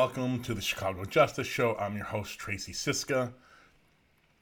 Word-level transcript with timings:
welcome 0.00 0.42
to 0.42 0.54
the 0.54 0.62
Chicago 0.62 1.04
Justice 1.04 1.46
Show. 1.46 1.76
I'm 1.78 1.94
your 1.94 2.06
host, 2.06 2.38
Tracy 2.38 2.72
Siska. 2.72 3.34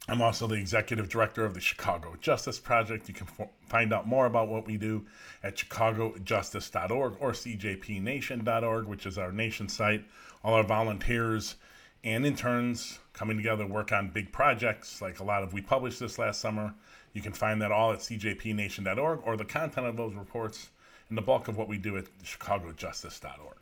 I'm 0.08 0.22
also 0.22 0.46
the 0.46 0.54
executive 0.54 1.08
director 1.08 1.44
of 1.44 1.52
the 1.52 1.60
Chicago 1.60 2.14
Justice 2.20 2.60
Project. 2.60 3.08
You 3.08 3.14
can 3.14 3.26
f- 3.40 3.48
find 3.66 3.92
out 3.92 4.06
more 4.06 4.26
about 4.26 4.46
what 4.46 4.68
we 4.68 4.76
do 4.76 5.04
at 5.42 5.56
chicagojustice.org 5.56 7.16
or 7.18 7.32
cjpnation.org, 7.32 8.86
which 8.86 9.04
is 9.04 9.18
our 9.18 9.32
nation 9.32 9.68
site. 9.68 10.04
All 10.44 10.54
our 10.54 10.62
volunteers 10.62 11.56
and 12.04 12.24
interns 12.24 13.00
coming 13.12 13.36
together 13.36 13.66
work 13.66 13.90
on 13.90 14.10
big 14.10 14.30
projects 14.30 15.02
like 15.02 15.18
a 15.18 15.24
lot 15.24 15.42
of 15.42 15.52
we 15.52 15.60
published 15.60 15.98
this 15.98 16.20
last 16.20 16.40
summer. 16.40 16.72
You 17.14 17.20
can 17.20 17.32
find 17.32 17.60
that 17.62 17.72
all 17.72 17.92
at 17.92 17.98
cjpnation.org 17.98 19.22
or 19.24 19.36
the 19.36 19.44
content 19.44 19.88
of 19.88 19.96
those 19.96 20.14
reports 20.14 20.68
and 21.08 21.18
the 21.18 21.22
bulk 21.22 21.48
of 21.48 21.56
what 21.56 21.66
we 21.66 21.78
do 21.78 21.96
at 21.96 22.04
chicagojustice.org. 22.22 23.56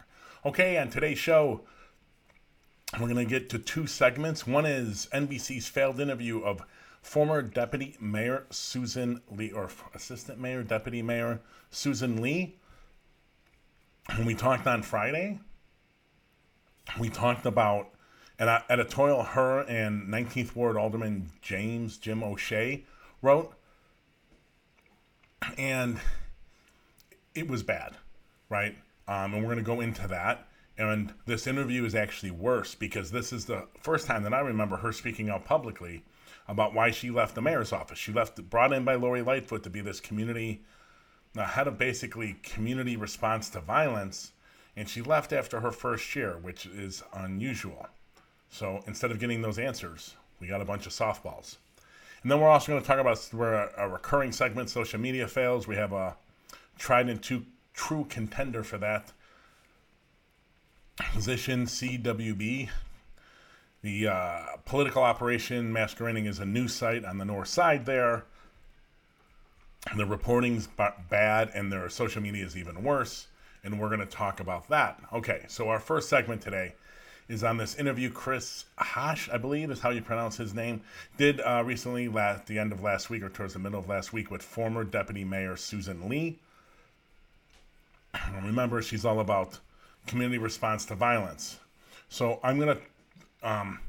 Okay, 0.44 0.76
on 0.76 0.90
today's 0.90 1.18
show, 1.18 1.62
we're 2.94 3.08
going 3.08 3.16
to 3.16 3.24
get 3.24 3.50
to 3.50 3.58
two 3.58 3.86
segments. 3.86 4.46
One 4.46 4.64
is 4.64 5.08
NBC's 5.12 5.68
failed 5.68 6.00
interview 6.00 6.40
of 6.40 6.62
former 7.02 7.42
Deputy 7.42 7.96
Mayor 8.00 8.46
Susan 8.50 9.20
Lee, 9.30 9.50
or 9.50 9.70
Assistant 9.94 10.40
Mayor, 10.40 10.62
Deputy 10.62 11.02
Mayor 11.02 11.40
Susan 11.70 12.22
Lee. 12.22 12.56
And 14.08 14.24
we 14.24 14.34
talked 14.34 14.66
on 14.66 14.82
Friday. 14.82 15.40
We 16.98 17.10
talked 17.10 17.44
about 17.44 17.90
an 18.38 18.62
editorial 18.70 19.22
her 19.22 19.60
and 19.60 20.08
19th 20.08 20.54
Ward 20.54 20.76
Alderman 20.76 21.30
James 21.42 21.96
Jim 21.96 22.22
O'Shea 22.22 22.84
wrote. 23.20 23.52
And 25.58 26.00
it 27.34 27.48
was 27.48 27.62
bad, 27.62 27.96
right? 28.48 28.76
Um, 29.08 29.34
and 29.34 29.42
we're 29.42 29.54
going 29.54 29.58
to 29.58 29.62
go 29.62 29.80
into 29.80 30.06
that. 30.08 30.48
And 30.78 31.14
this 31.24 31.46
interview 31.46 31.84
is 31.84 31.94
actually 31.94 32.30
worse 32.30 32.74
because 32.74 33.10
this 33.10 33.32
is 33.32 33.46
the 33.46 33.66
first 33.80 34.06
time 34.06 34.22
that 34.24 34.34
I 34.34 34.40
remember 34.40 34.76
her 34.76 34.92
speaking 34.92 35.30
out 35.30 35.44
publicly 35.44 36.02
about 36.48 36.74
why 36.74 36.90
she 36.90 37.10
left 37.10 37.34
the 37.34 37.42
mayor's 37.42 37.72
office. 37.72 37.98
She 37.98 38.12
left, 38.12 38.42
brought 38.50 38.72
in 38.72 38.84
by 38.84 38.94
Lori 38.94 39.22
Lightfoot 39.22 39.62
to 39.62 39.70
be 39.70 39.80
this 39.80 40.00
community, 40.00 40.60
uh, 41.36 41.44
head 41.44 41.66
of 41.66 41.78
basically 41.78 42.36
community 42.42 42.96
response 42.96 43.48
to 43.50 43.60
violence. 43.60 44.32
And 44.76 44.88
she 44.88 45.00
left 45.00 45.32
after 45.32 45.60
her 45.60 45.72
first 45.72 46.14
year, 46.14 46.36
which 46.40 46.66
is 46.66 47.02
unusual. 47.14 47.88
So 48.50 48.82
instead 48.86 49.10
of 49.10 49.18
getting 49.18 49.40
those 49.40 49.58
answers, 49.58 50.14
we 50.40 50.46
got 50.46 50.60
a 50.60 50.66
bunch 50.66 50.86
of 50.86 50.92
softballs. 50.92 51.56
And 52.22 52.30
then 52.30 52.40
we're 52.40 52.48
also 52.48 52.72
going 52.72 52.82
to 52.82 52.86
talk 52.86 52.98
about 52.98 53.28
we're 53.32 53.54
a, 53.54 53.88
recurring 53.88 54.32
segment, 54.32 54.68
social 54.68 55.00
media 55.00 55.26
fails. 55.26 55.66
We 55.66 55.76
have 55.76 55.92
a 55.92 56.16
tried 56.78 57.08
and 57.08 57.22
true 57.72 58.06
contender 58.10 58.62
for 58.62 58.76
that 58.78 59.12
position, 60.96 61.66
CWB. 61.66 62.68
The 63.82 64.08
uh, 64.08 64.42
political 64.64 65.02
operation 65.02 65.72
masquerading 65.72 66.26
as 66.26 66.38
a 66.38 66.46
news 66.46 66.74
site 66.74 67.04
on 67.04 67.18
the 67.18 67.24
north 67.24 67.48
side 67.48 67.86
there. 67.86 68.24
The 69.96 70.06
reporting's 70.06 70.66
b- 70.66 70.84
bad, 71.08 71.50
and 71.54 71.72
their 71.72 71.88
social 71.88 72.20
media 72.20 72.44
is 72.44 72.56
even 72.56 72.82
worse. 72.82 73.28
And 73.62 73.78
we're 73.80 73.88
going 73.88 74.00
to 74.00 74.06
talk 74.06 74.40
about 74.40 74.68
that. 74.68 75.00
Okay, 75.12 75.44
so 75.48 75.68
our 75.68 75.78
first 75.78 76.08
segment 76.08 76.42
today 76.42 76.74
is 77.28 77.44
on 77.44 77.56
this 77.56 77.76
interview. 77.76 78.10
Chris 78.10 78.64
Hash, 78.78 79.28
I 79.28 79.38
believe, 79.38 79.70
is 79.70 79.80
how 79.80 79.90
you 79.90 80.02
pronounce 80.02 80.36
his 80.36 80.54
name, 80.54 80.82
did 81.16 81.40
uh, 81.40 81.62
recently, 81.64 82.06
at 82.16 82.46
the 82.46 82.58
end 82.58 82.72
of 82.72 82.82
last 82.82 83.10
week 83.10 83.22
or 83.22 83.28
towards 83.28 83.52
the 83.52 83.58
middle 83.58 83.78
of 83.78 83.88
last 83.88 84.12
week, 84.12 84.30
with 84.30 84.42
former 84.42 84.84
Deputy 84.84 85.24
Mayor 85.24 85.56
Susan 85.56 86.08
Lee. 86.08 86.38
Remember, 88.42 88.80
she's 88.82 89.04
all 89.04 89.20
about 89.20 89.60
community 90.06 90.38
response 90.38 90.84
to 90.86 90.94
violence. 90.94 91.58
So 92.08 92.40
I'm 92.42 92.58
gonna, 92.58 92.78
um, 93.42 93.80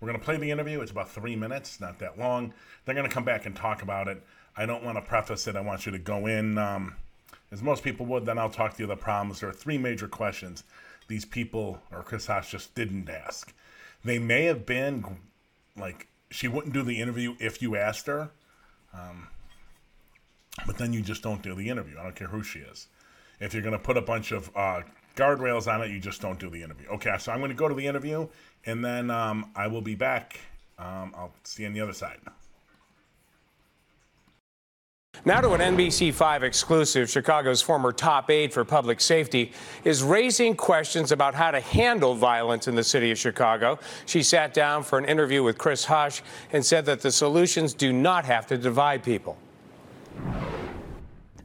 we're 0.00 0.06
gonna 0.06 0.18
play 0.18 0.36
the 0.36 0.50
interview. 0.50 0.80
It's 0.80 0.90
about 0.90 1.10
three 1.10 1.36
minutes, 1.36 1.80
not 1.80 1.98
that 1.98 2.18
long. 2.18 2.54
They're 2.84 2.94
gonna 2.94 3.08
come 3.08 3.24
back 3.24 3.46
and 3.46 3.54
talk 3.54 3.82
about 3.82 4.08
it. 4.08 4.22
I 4.56 4.66
don't 4.66 4.84
want 4.84 4.96
to 4.96 5.02
preface 5.02 5.46
it. 5.48 5.56
I 5.56 5.60
want 5.60 5.84
you 5.84 5.92
to 5.92 5.98
go 5.98 6.26
in, 6.26 6.58
um, 6.58 6.94
as 7.50 7.60
most 7.62 7.82
people 7.82 8.06
would. 8.06 8.24
Then 8.24 8.38
I'll 8.38 8.50
talk 8.50 8.76
to 8.76 8.82
you 8.82 8.86
the 8.86 8.96
problems. 8.96 9.40
There 9.40 9.48
are 9.48 9.52
three 9.52 9.78
major 9.78 10.06
questions 10.06 10.62
these 11.08 11.24
people 11.24 11.80
or 11.92 12.02
Chris 12.02 12.26
Haas 12.26 12.50
just 12.50 12.74
didn't 12.74 13.08
ask. 13.08 13.52
They 14.04 14.18
may 14.18 14.44
have 14.44 14.66
been 14.66 15.04
like 15.76 16.08
she 16.30 16.48
wouldn't 16.48 16.72
do 16.72 16.82
the 16.82 17.00
interview 17.00 17.36
if 17.38 17.62
you 17.62 17.76
asked 17.76 18.06
her, 18.06 18.30
um, 18.92 19.28
but 20.66 20.78
then 20.78 20.92
you 20.92 21.00
just 21.00 21.22
don't 21.22 21.42
do 21.42 21.54
the 21.54 21.68
interview. 21.68 21.98
I 21.98 22.04
don't 22.04 22.16
care 22.16 22.28
who 22.28 22.42
she 22.42 22.60
is. 22.60 22.88
If 23.40 23.52
you're 23.52 23.62
going 23.62 23.72
to 23.72 23.78
put 23.78 23.96
a 23.96 24.02
bunch 24.02 24.32
of 24.32 24.50
uh, 24.56 24.82
guardrails 25.16 25.72
on 25.72 25.82
it, 25.82 25.90
you 25.90 26.00
just 26.00 26.20
don't 26.20 26.38
do 26.38 26.50
the 26.50 26.62
interview. 26.62 26.88
Okay, 26.88 27.16
so 27.18 27.32
I'm 27.32 27.38
going 27.38 27.50
to 27.50 27.56
go 27.56 27.68
to 27.68 27.74
the 27.74 27.86
interview, 27.86 28.26
and 28.66 28.84
then 28.84 29.10
um, 29.10 29.50
I 29.54 29.66
will 29.66 29.82
be 29.82 29.94
back. 29.94 30.38
Um, 30.78 31.12
I'll 31.16 31.32
see 31.44 31.62
you 31.62 31.68
on 31.68 31.74
the 31.74 31.80
other 31.80 31.92
side. 31.92 32.18
Now 35.26 35.40
to 35.40 35.52
an 35.52 35.60
NBC5 35.60 36.42
exclusive, 36.42 37.08
Chicago's 37.08 37.62
former 37.62 37.92
top 37.92 38.30
aide 38.30 38.52
for 38.52 38.64
public 38.64 39.00
safety 39.00 39.52
is 39.84 40.02
raising 40.02 40.54
questions 40.54 41.12
about 41.12 41.34
how 41.34 41.50
to 41.50 41.60
handle 41.60 42.14
violence 42.14 42.68
in 42.68 42.74
the 42.74 42.84
city 42.84 43.10
of 43.10 43.16
Chicago. 43.16 43.78
She 44.04 44.22
sat 44.22 44.52
down 44.52 44.82
for 44.82 44.98
an 44.98 45.06
interview 45.06 45.42
with 45.42 45.56
Chris 45.56 45.84
Hush 45.84 46.20
and 46.52 46.64
said 46.64 46.84
that 46.86 47.00
the 47.00 47.12
solutions 47.12 47.72
do 47.72 47.92
not 47.92 48.26
have 48.26 48.46
to 48.48 48.58
divide 48.58 49.02
people 49.02 49.38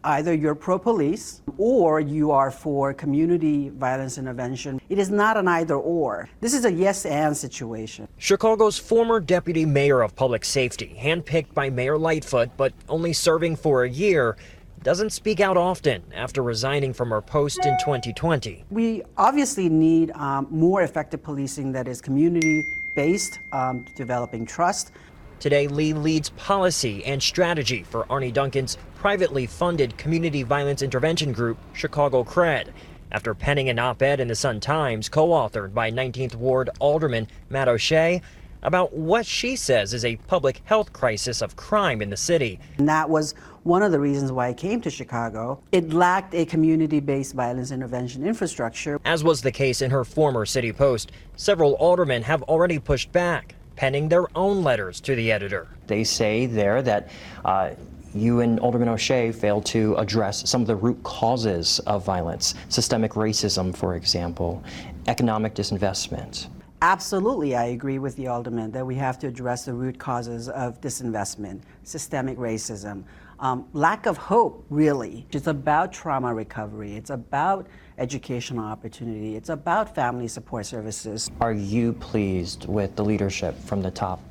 either 0.04 0.34
you're 0.34 0.56
pro 0.56 0.80
police 0.80 1.42
or 1.58 2.00
you 2.00 2.32
are 2.32 2.52
for 2.52 2.94
community 2.94 3.70
violence 3.70 4.18
intervention. 4.18 4.80
It 4.90 5.00
is 5.00 5.10
not 5.10 5.38
an 5.38 5.48
either 5.48 5.76
or. 5.76 6.30
This 6.42 6.54
is 6.54 6.66
a 6.66 6.72
yes 6.72 7.06
and 7.06 7.36
situation. 7.36 8.08
Chicago's 8.18 8.78
former 8.78 9.20
deputy 9.20 9.66
mayor 9.66 10.02
of 10.02 10.16
public 10.16 10.46
safety, 10.46 10.96
handpicked 11.00 11.54
by 11.54 11.70
Mayor 11.70 11.98
Lightfoot, 11.98 12.50
but 12.58 12.74
only 12.88 13.14
serving 13.14 13.56
for 13.56 13.84
a 13.84 13.90
year, 13.90 14.38
doesn't 14.84 15.10
speak 15.10 15.42
out 15.42 15.58
often 15.58 16.02
after 16.16 16.42
resigning 16.42 16.94
from 16.94 17.10
her 17.10 17.22
post 17.22 17.66
in 17.66 17.78
2020. 17.80 18.64
We 18.70 19.04
obviously 19.18 19.68
need 19.68 20.12
um, 20.12 20.48
more 20.50 20.84
effective 20.84 21.22
policing 21.22 21.74
that 21.74 21.88
is 21.88 22.00
community 22.00 22.66
based, 22.96 23.40
um, 23.52 23.86
developing 23.96 24.46
trust. 24.46 24.92
Today, 25.40 25.68
Lee 25.68 25.94
leads 25.94 26.32
policy 26.32 27.04
and 27.06 27.24
strategy 27.24 27.84
for 27.84 28.06
Arne 28.10 28.32
Duncan's 28.32 28.78
privately 29.00 29.46
funded 29.46 29.98
community 29.98 30.44
violence 30.44 30.82
intervention 30.82 31.32
group, 31.32 31.58
Chicago 31.72 32.22
CRED, 32.22 32.74
after 33.14 33.34
penning 33.34 33.70
an 33.70 33.80
op 33.80 34.02
ed 34.02 34.20
in 34.20 34.28
the 34.28 34.36
Sun 34.36 34.60
Times 34.60 35.08
co 35.08 35.30
authored 35.30 35.74
by 35.74 35.90
19th 35.90 36.36
Ward 36.36 36.70
Alderman 36.80 37.26
Matt 37.50 37.70
O'Shea 37.70 38.22
about 38.62 38.92
what 38.92 39.26
she 39.26 39.56
says 39.56 39.94
is 39.94 40.04
a 40.04 40.18
public 40.28 40.62
health 40.66 40.92
crisis 40.92 41.42
of 41.42 41.56
crime 41.56 42.02
in 42.02 42.10
the 42.10 42.18
city. 42.18 42.60
And 42.78 42.90
that 42.90 43.10
was 43.10 43.36
one 43.64 43.84
of 43.84 43.94
the 43.94 44.00
reasons 44.02 44.34
why 44.34 44.50
I 44.50 44.54
came 44.54 44.82
to 44.82 44.90
Chicago. 44.90 45.64
It 45.72 45.94
lacked 45.94 46.36
a 46.36 46.46
community 46.46 47.00
based 47.00 47.36
violence 47.36 47.72
intervention 47.72 48.28
infrastructure. 48.28 49.00
As 49.06 49.24
was 49.24 49.42
the 49.42 49.52
case 49.52 49.82
in 49.82 49.92
her 49.92 50.04
former 50.04 50.46
city 50.46 50.74
post, 50.74 51.14
several 51.38 51.76
aldermen 51.76 52.24
have 52.24 52.44
already 52.44 52.80
pushed 52.80 53.14
back 53.14 53.56
penning 53.78 54.10
their 54.10 54.26
own 54.38 54.62
letters 54.62 55.00
to 55.00 55.16
the 55.16 55.32
editor. 55.32 55.70
They 55.88 56.04
say 56.04 56.48
there 56.48 56.82
that 56.82 57.10
uh, 57.46 57.70
you 58.14 58.42
and 58.42 58.60
Alderman 58.60 58.90
O'Shea 58.90 59.32
failed 59.32 59.66
to 59.68 59.96
address 59.96 60.50
some 60.50 60.62
of 60.62 60.68
the 60.68 60.76
root 60.76 61.02
causes 61.04 61.80
of 61.80 62.06
violence, 62.06 62.56
systemic 62.70 63.12
racism, 63.12 63.76
for 63.76 63.96
example, 63.96 64.64
economic 65.08 65.56
disinvestment. 65.56 66.48
Absolutely, 66.82 67.56
I 67.56 67.66
agree 67.66 68.00
with 68.00 68.16
the 68.16 68.28
alderman 68.28 68.72
that 68.72 68.86
we 68.86 68.96
have 68.96 69.20
to 69.20 69.28
address 69.28 69.66
the 69.66 69.74
root 69.74 70.00
causes 70.00 70.48
of 70.48 70.80
disinvestment, 70.80 71.62
systemic 71.84 72.38
racism, 72.38 73.04
um, 73.40 73.68
lack 73.74 74.06
of 74.06 74.18
hope, 74.18 74.66
really. 74.70 75.26
It's 75.32 75.48
about 75.48 75.92
trauma 75.92 76.34
recovery. 76.34 76.96
It's 76.96 77.10
about 77.10 77.68
educational 77.98 78.66
opportunity. 78.66 79.36
It's 79.36 79.50
about 79.50 79.94
family 79.94 80.28
support 80.28 80.66
services. 80.66 81.30
Are 81.42 81.54
you 81.54 81.94
pleased 81.94 82.66
with 82.66 82.96
the 82.96 83.04
leadership 83.04 83.58
from 83.60 83.82
the 83.82 83.92
top 83.92 84.22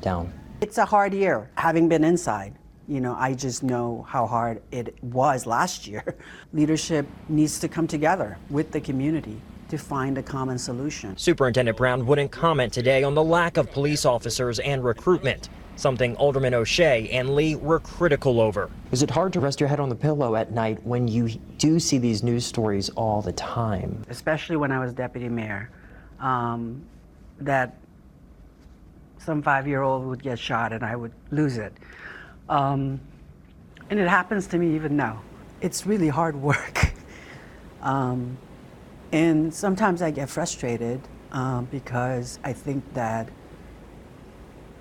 down? 0.00 0.32
It's 0.60 0.78
a 0.78 0.84
hard 0.84 1.14
year, 1.14 1.50
having 1.56 1.88
been 1.88 2.04
inside. 2.04 2.54
You 2.90 3.00
know, 3.00 3.14
I 3.16 3.34
just 3.34 3.62
know 3.62 4.04
how 4.08 4.26
hard 4.26 4.62
it 4.72 5.00
was 5.00 5.46
last 5.46 5.86
year. 5.86 6.16
Leadership 6.52 7.06
needs 7.28 7.60
to 7.60 7.68
come 7.68 7.86
together 7.86 8.36
with 8.50 8.72
the 8.72 8.80
community 8.80 9.40
to 9.68 9.78
find 9.78 10.18
a 10.18 10.22
common 10.24 10.58
solution. 10.58 11.16
Superintendent 11.16 11.78
Brown 11.78 12.04
wouldn't 12.04 12.32
comment 12.32 12.72
today 12.72 13.04
on 13.04 13.14
the 13.14 13.22
lack 13.22 13.56
of 13.58 13.70
police 13.70 14.04
officers 14.04 14.58
and 14.58 14.82
recruitment 14.82 15.48
something 15.76 16.16
Alderman 16.16 16.52
O'Shea 16.52 17.08
and 17.10 17.34
Lee 17.36 17.54
were 17.54 17.78
critical 17.78 18.40
over. 18.40 18.68
Is 18.90 19.02
it 19.02 19.10
hard 19.10 19.32
to 19.34 19.40
rest 19.40 19.60
your 19.60 19.68
head 19.68 19.78
on 19.78 19.88
the 19.88 19.94
pillow 19.94 20.34
at 20.34 20.50
night 20.50 20.84
when 20.84 21.06
you 21.06 21.28
do 21.58 21.78
see 21.78 21.96
these 21.96 22.24
news 22.24 22.44
stories 22.44 22.90
all 22.90 23.22
the 23.22 23.32
time? 23.32 24.04
Especially 24.10 24.56
when 24.56 24.72
I 24.72 24.80
was 24.80 24.92
deputy 24.92 25.28
mayor, 25.28 25.70
um, 26.18 26.82
that 27.38 27.78
some 29.18 29.42
five 29.42 29.66
year 29.66 29.82
old 29.82 30.04
would 30.06 30.22
get 30.22 30.38
shot 30.38 30.72
and 30.72 30.84
I 30.84 30.96
would 30.96 31.12
lose 31.30 31.56
it. 31.56 31.72
Um, 32.50 33.00
and 33.88 33.98
it 33.98 34.08
happens 34.08 34.46
to 34.48 34.58
me 34.58 34.74
even 34.74 34.96
now. 34.96 35.22
It's 35.60 35.86
really 35.86 36.08
hard 36.08 36.36
work. 36.36 36.92
um, 37.82 38.36
and 39.12 39.54
sometimes 39.54 40.02
I 40.02 40.10
get 40.10 40.28
frustrated 40.28 41.00
um, 41.32 41.66
because 41.70 42.38
I 42.44 42.52
think 42.52 42.84
that 42.94 43.28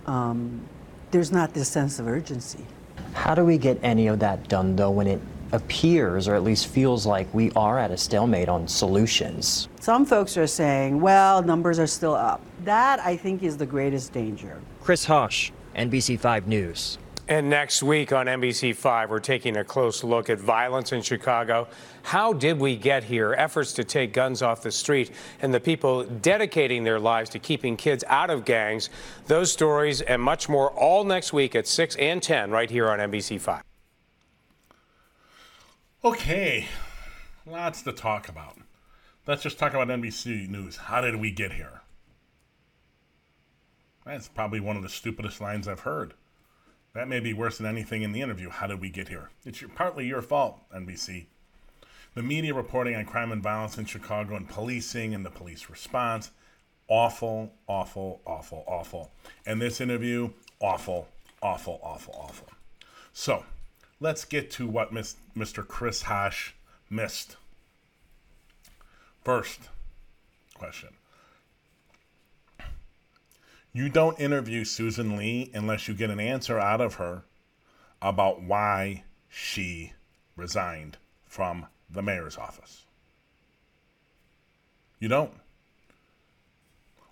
um, 0.07 0.67
there's 1.11 1.31
not 1.31 1.53
this 1.53 1.69
sense 1.69 1.99
of 1.99 2.07
urgency. 2.07 2.65
How 3.13 3.35
do 3.35 3.45
we 3.45 3.57
get 3.57 3.79
any 3.83 4.07
of 4.07 4.19
that 4.19 4.47
done, 4.47 4.75
though, 4.75 4.91
when 4.91 5.07
it 5.07 5.21
appears, 5.51 6.27
or 6.27 6.35
at 6.35 6.43
least 6.43 6.67
feels 6.67 7.05
like, 7.05 7.31
we 7.33 7.51
are 7.51 7.79
at 7.79 7.91
a 7.91 7.97
stalemate 7.97 8.49
on 8.49 8.67
solutions? 8.67 9.69
Some 9.79 10.05
folks 10.05 10.37
are 10.37 10.47
saying, 10.47 11.01
well, 11.01 11.41
numbers 11.41 11.79
are 11.79 11.87
still 11.87 12.13
up. 12.15 12.41
That, 12.63 12.99
I 12.99 13.15
think, 13.15 13.43
is 13.43 13.57
the 13.57 13.65
greatest 13.65 14.11
danger. 14.11 14.59
Chris 14.81 15.05
Hush, 15.05 15.51
NBC5 15.75 16.47
News. 16.47 16.97
And 17.29 17.47
next 17.47 17.83
week 17.83 18.11
on 18.11 18.25
NBC5, 18.25 19.07
we're 19.07 19.19
taking 19.19 19.57
a 19.57 19.63
close 19.63 20.03
look 20.03 20.31
at 20.31 20.39
violence 20.39 20.93
in 20.93 21.03
Chicago. 21.03 21.67
How 22.01 22.33
did 22.33 22.59
we 22.59 22.75
get 22.75 23.03
here? 23.03 23.35
Efforts 23.37 23.71
to 23.73 23.83
take 23.83 24.13
guns 24.13 24.41
off 24.41 24.63
the 24.63 24.71
street 24.71 25.11
and 25.39 25.53
the 25.53 25.59
people 25.59 26.05
dedicating 26.05 26.83
their 26.83 26.99
lives 26.99 27.29
to 27.29 27.37
keeping 27.37 27.77
kids 27.77 28.03
out 28.07 28.31
of 28.31 28.45
gangs. 28.45 28.89
Those 29.27 29.51
stories 29.51 30.01
and 30.01 30.19
much 30.19 30.49
more 30.49 30.71
all 30.71 31.03
next 31.03 31.31
week 31.31 31.53
at 31.53 31.67
6 31.67 31.95
and 31.97 32.21
10 32.21 32.49
right 32.49 32.71
here 32.71 32.89
on 32.89 32.97
NBC5. 32.97 33.61
Okay, 36.03 36.65
lots 37.45 37.83
to 37.83 37.91
talk 37.91 38.27
about. 38.27 38.57
Let's 39.27 39.43
just 39.43 39.59
talk 39.59 39.75
about 39.75 39.89
NBC 39.89 40.49
News. 40.49 40.77
How 40.77 40.99
did 40.99 41.17
we 41.17 41.29
get 41.29 41.53
here? 41.53 41.81
That's 44.03 44.27
probably 44.27 44.59
one 44.59 44.77
of 44.77 44.81
the 44.81 44.89
stupidest 44.89 45.39
lines 45.39 45.67
I've 45.67 45.81
heard. 45.81 46.15
That 46.93 47.07
may 47.07 47.19
be 47.19 47.33
worse 47.33 47.57
than 47.57 47.67
anything 47.67 48.01
in 48.01 48.11
the 48.11 48.21
interview. 48.21 48.49
How 48.49 48.67
did 48.67 48.81
we 48.81 48.89
get 48.89 49.09
here? 49.09 49.29
It's 49.45 49.61
your, 49.61 49.69
partly 49.69 50.07
your 50.07 50.21
fault, 50.21 50.59
NBC. 50.73 51.25
The 52.15 52.23
media 52.23 52.53
reporting 52.53 52.95
on 52.95 53.05
crime 53.05 53.31
and 53.31 53.43
violence 53.43 53.77
in 53.77 53.85
Chicago 53.85 54.35
and 54.35 54.49
policing 54.49 55.13
and 55.13 55.25
the 55.25 55.29
police 55.29 55.69
response 55.69 56.31
awful, 56.89 57.53
awful, 57.67 58.19
awful, 58.25 58.63
awful. 58.67 59.11
And 59.45 59.61
this 59.61 59.79
interview 59.79 60.31
awful, 60.59 61.07
awful, 61.41 61.79
awful, 61.83 62.15
awful. 62.17 62.47
So 63.13 63.45
let's 63.99 64.25
get 64.25 64.51
to 64.51 64.67
what 64.67 64.91
Mr. 64.91 65.65
Chris 65.65 66.03
Hush 66.03 66.55
missed. 66.89 67.37
First 69.23 69.69
question 70.55 70.89
you 73.79 73.87
don't 73.87 74.19
interview 74.19 74.65
Susan 74.65 75.15
Lee 75.15 75.49
unless 75.53 75.87
you 75.87 75.93
get 75.93 76.09
an 76.09 76.19
answer 76.19 76.59
out 76.59 76.81
of 76.81 76.95
her 76.95 77.23
about 78.01 78.43
why 78.43 79.05
she 79.29 79.93
resigned 80.35 80.97
from 81.25 81.65
the 81.89 82.01
mayor's 82.01 82.37
office. 82.37 82.83
You 84.99 85.07
don't. 85.07 85.31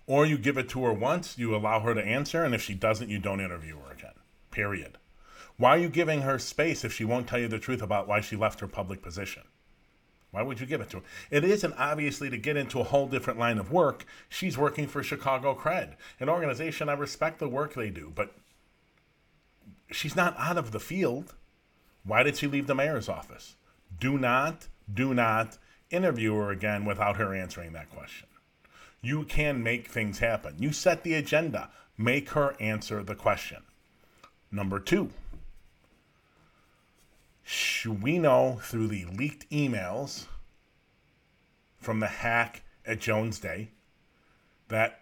Or 0.06 0.26
you 0.26 0.36
give 0.36 0.58
it 0.58 0.68
to 0.68 0.84
her 0.84 0.92
once, 0.92 1.38
you 1.38 1.56
allow 1.56 1.80
her 1.80 1.94
to 1.94 2.04
answer, 2.04 2.44
and 2.44 2.54
if 2.54 2.60
she 2.60 2.74
doesn't, 2.74 3.08
you 3.08 3.18
don't 3.18 3.40
interview 3.40 3.78
her 3.78 3.90
again. 3.90 4.12
Period. 4.50 4.98
Why 5.56 5.70
are 5.70 5.78
you 5.78 5.88
giving 5.88 6.20
her 6.20 6.38
space 6.38 6.84
if 6.84 6.92
she 6.92 7.06
won't 7.06 7.26
tell 7.26 7.40
you 7.40 7.48
the 7.48 7.58
truth 7.58 7.80
about 7.80 8.06
why 8.06 8.20
she 8.20 8.36
left 8.36 8.60
her 8.60 8.68
public 8.68 9.00
position? 9.00 9.44
Why 10.30 10.42
would 10.42 10.60
you 10.60 10.66
give 10.66 10.80
it 10.80 10.90
to 10.90 10.98
her? 10.98 11.02
It 11.30 11.44
isn't 11.44 11.74
obviously 11.78 12.28
to 12.30 12.36
get 12.36 12.56
into 12.56 12.80
a 12.80 12.84
whole 12.84 13.08
different 13.08 13.38
line 13.38 13.58
of 13.58 13.72
work. 13.72 14.04
She's 14.28 14.58
working 14.58 14.86
for 14.86 15.02
Chicago 15.02 15.54
Cred, 15.54 15.94
an 16.20 16.28
organization 16.28 16.88
I 16.88 16.94
respect 16.94 17.38
the 17.38 17.48
work 17.48 17.74
they 17.74 17.90
do, 17.90 18.12
but 18.14 18.34
she's 19.90 20.16
not 20.16 20.36
out 20.38 20.58
of 20.58 20.72
the 20.72 20.80
field. 20.80 21.34
Why 22.04 22.22
did 22.22 22.36
she 22.36 22.46
leave 22.46 22.66
the 22.66 22.74
mayor's 22.74 23.08
office? 23.08 23.56
Do 23.98 24.18
not, 24.18 24.68
do 24.92 25.14
not 25.14 25.58
interview 25.90 26.34
her 26.34 26.50
again 26.50 26.84
without 26.84 27.16
her 27.16 27.34
answering 27.34 27.72
that 27.72 27.90
question. 27.90 28.28
You 29.00 29.24
can 29.24 29.62
make 29.62 29.88
things 29.88 30.18
happen. 30.18 30.56
You 30.58 30.72
set 30.72 31.04
the 31.04 31.14
agenda, 31.14 31.70
make 31.96 32.30
her 32.30 32.54
answer 32.60 33.02
the 33.02 33.14
question. 33.14 33.62
Number 34.50 34.80
two, 34.80 35.10
we 38.02 38.18
know 38.18 38.60
through 38.62 38.88
the 38.88 39.04
leaked 39.06 39.48
emails 39.50 40.26
from 41.78 42.00
the 42.00 42.06
hack 42.06 42.62
at 42.86 43.00
Jones 43.00 43.38
Day 43.38 43.70
that 44.68 45.00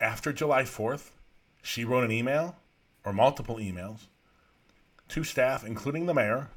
after 0.00 0.32
July 0.32 0.62
4th, 0.62 1.10
she 1.62 1.84
wrote 1.84 2.04
an 2.04 2.12
email 2.12 2.56
or 3.04 3.12
multiple 3.12 3.56
emails 3.56 4.06
to 5.08 5.24
staff, 5.24 5.64
including 5.64 6.06
the 6.06 6.14
mayor, 6.14 6.50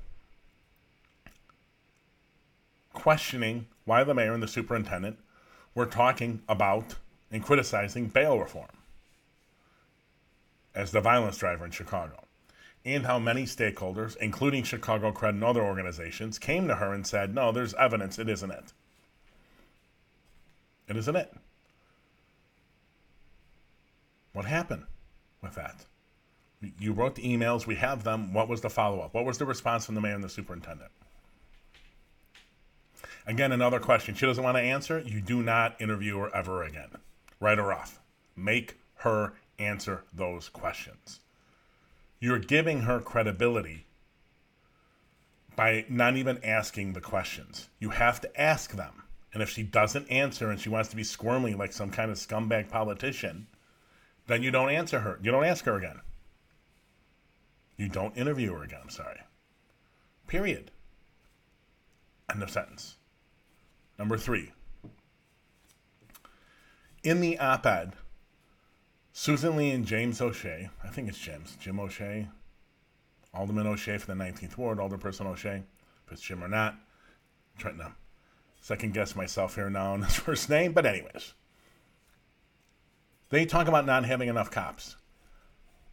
questioning 2.93 3.67
why 3.85 4.03
the 4.03 4.13
mayor 4.13 4.33
and 4.33 4.43
the 4.43 4.47
superintendent 4.47 5.17
were 5.75 5.85
talking 5.85 6.41
about 6.49 6.95
and 7.31 7.43
criticizing 7.43 8.07
bail 8.07 8.39
reform 8.39 8.67
as 10.75 10.91
the 10.91 11.01
violence 11.01 11.37
driver 11.37 11.65
in 11.65 11.71
Chicago 11.71 12.28
and 12.85 13.05
how 13.05 13.19
many 13.19 13.43
stakeholders, 13.43 14.15
including 14.17 14.63
Chicago 14.63 15.11
Cred 15.11 15.29
and 15.29 15.43
other 15.43 15.61
organizations, 15.61 16.39
came 16.39 16.67
to 16.67 16.75
her 16.75 16.93
and 16.93 17.05
said, 17.05 17.33
No, 17.35 17.51
there's 17.51 17.73
evidence, 17.75 18.17
it 18.19 18.29
isn't 18.29 18.51
it. 18.51 18.73
It 20.87 20.97
isn't 20.97 21.15
it. 21.15 21.33
What 24.33 24.45
happened 24.45 24.85
with 25.41 25.55
that? 25.55 25.85
You 26.79 26.93
wrote 26.93 27.15
the 27.15 27.23
emails, 27.23 27.67
we 27.67 27.75
have 27.75 28.03
them. 28.03 28.33
What 28.33 28.49
was 28.49 28.61
the 28.61 28.69
follow 28.69 28.99
up? 28.99 29.13
What 29.13 29.25
was 29.25 29.37
the 29.37 29.45
response 29.45 29.85
from 29.85 29.95
the 29.95 30.01
mayor 30.01 30.15
and 30.15 30.23
the 30.23 30.29
superintendent? 30.29 30.91
Again, 33.25 33.51
another 33.51 33.79
question 33.79 34.15
she 34.15 34.25
doesn't 34.25 34.43
want 34.43 34.57
to 34.57 34.61
answer. 34.61 34.99
You 35.05 35.21
do 35.21 35.43
not 35.43 35.79
interview 35.79 36.17
her 36.17 36.35
ever 36.35 36.63
again. 36.63 36.89
Write 37.39 37.59
her 37.59 37.71
off. 37.71 37.99
Make 38.35 38.77
her 38.95 39.33
answer 39.57 40.03
those 40.13 40.49
questions 40.49 41.19
you're 42.19 42.39
giving 42.39 42.81
her 42.81 42.99
credibility 42.99 43.85
by 45.55 45.85
not 45.89 46.15
even 46.15 46.43
asking 46.43 46.93
the 46.93 47.01
questions. 47.01 47.69
You 47.79 47.89
have 47.89 48.21
to 48.21 48.41
ask 48.41 48.71
them. 48.71 49.03
And 49.33 49.43
if 49.43 49.49
she 49.49 49.63
doesn't 49.63 50.09
answer 50.09 50.49
and 50.49 50.59
she 50.59 50.69
wants 50.69 50.89
to 50.89 50.95
be 50.95 51.03
squirmy 51.03 51.53
like 51.53 51.71
some 51.71 51.91
kind 51.91 52.09
of 52.09 52.17
scumbag 52.17 52.69
politician, 52.69 53.47
then 54.27 54.41
you 54.41 54.51
don't 54.51 54.69
answer 54.69 54.99
her. 55.01 55.19
You 55.21 55.31
don't 55.31 55.45
ask 55.45 55.65
her 55.65 55.77
again. 55.77 55.99
You 57.77 57.89
don't 57.89 58.17
interview 58.17 58.53
her 58.53 58.63
again. 58.63 58.79
I'm 58.83 58.89
sorry. 58.89 59.19
Period. 60.27 60.71
End 62.31 62.43
of 62.43 62.49
sentence. 62.49 62.97
Number 63.97 64.17
three. 64.17 64.51
In 67.03 67.21
the 67.21 67.39
op 67.39 67.65
ed, 67.65 67.93
Susan 69.21 69.57
Lee 69.57 69.71
and 69.71 69.85
James 69.85 70.21
O'Shea, 70.21 70.69
I 70.81 70.87
think 70.87 71.09
it's 71.09 71.17
James, 71.17 71.57
Jim 71.59 71.77
O'Shea, 71.77 72.29
Alderman 73.33 73.67
O'Shea 73.67 73.97
for 73.97 74.07
the 74.07 74.13
19th 74.13 74.55
Ward, 74.55 74.77
Alderperson 74.77 75.25
O'Shea, 75.25 75.61
if 76.05 76.13
it's 76.13 76.21
Jim 76.21 76.41
or 76.41 76.47
not. 76.47 76.75
I'm 77.65 77.95
second 78.61 78.93
guess 78.93 79.17
myself 79.17 79.55
here 79.55 79.69
now 79.69 79.91
on 79.91 80.03
his 80.03 80.15
first 80.15 80.49
name, 80.49 80.71
but 80.71 80.85
anyways. 80.85 81.33
They 83.27 83.45
talk 83.45 83.67
about 83.67 83.85
not 83.85 84.05
having 84.05 84.29
enough 84.29 84.51
cops. 84.51 84.95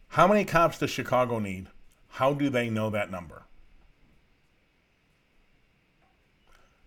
How 0.07 0.25
many 0.25 0.45
cops 0.45 0.79
does 0.79 0.89
Chicago 0.89 1.39
need? 1.39 1.67
How 2.07 2.33
do 2.33 2.49
they 2.49 2.69
know 2.69 2.89
that 2.91 3.11
number? 3.11 3.43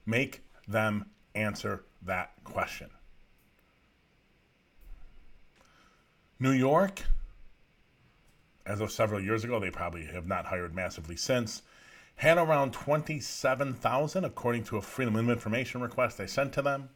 Make 0.07 0.41
them 0.67 1.11
answer 1.35 1.85
that 2.01 2.33
question. 2.45 2.89
New 6.43 6.53
York, 6.53 7.03
as 8.65 8.81
of 8.81 8.91
several 8.91 9.21
years 9.21 9.45
ago, 9.45 9.61
they 9.61 9.71
probably 9.71 10.07
have 10.07 10.27
not 10.27 10.47
hired 10.47 10.75
massively 10.75 11.15
since, 11.15 11.61
had 12.17 12.39
around 12.39 12.73
27,000 12.73 14.25
according 14.25 14.65
to 14.65 14.79
a 14.79 14.83
Freedom 14.83 15.17
of 15.17 15.29
Information 15.29 15.83
request 15.83 16.17
they 16.17 16.27
sent 16.27 16.55
to 16.55 16.63
them. 16.63 16.89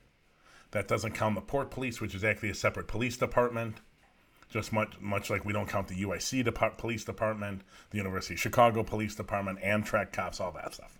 That 0.71 0.89
doesn't 0.89 1.13
count 1.13 1.35
the 1.35 1.43
Port 1.43 1.71
Police, 1.71 2.01
which 2.01 2.15
is 2.15 2.25
actually 2.25 2.51
a 2.51 2.55
separate 2.55 2.89
police 2.89 3.19
department, 3.19 3.77
just 4.49 4.73
much 4.73 4.99
much 4.99 5.29
like 5.29 5.45
we 5.45 5.53
don't 5.53 5.69
count 5.69 5.89
the 5.89 6.03
UIC 6.03 6.79
Police 6.79 7.05
Department, 7.05 7.63
the 7.91 7.99
University 7.99 8.35
of 8.35 8.41
Chicago 8.41 8.83
Police 8.83 9.15
Department, 9.15 9.61
Amtrak 9.61 10.11
cops, 10.11 10.41
all 10.41 10.53
that 10.53 10.75
stuff. 10.75 10.99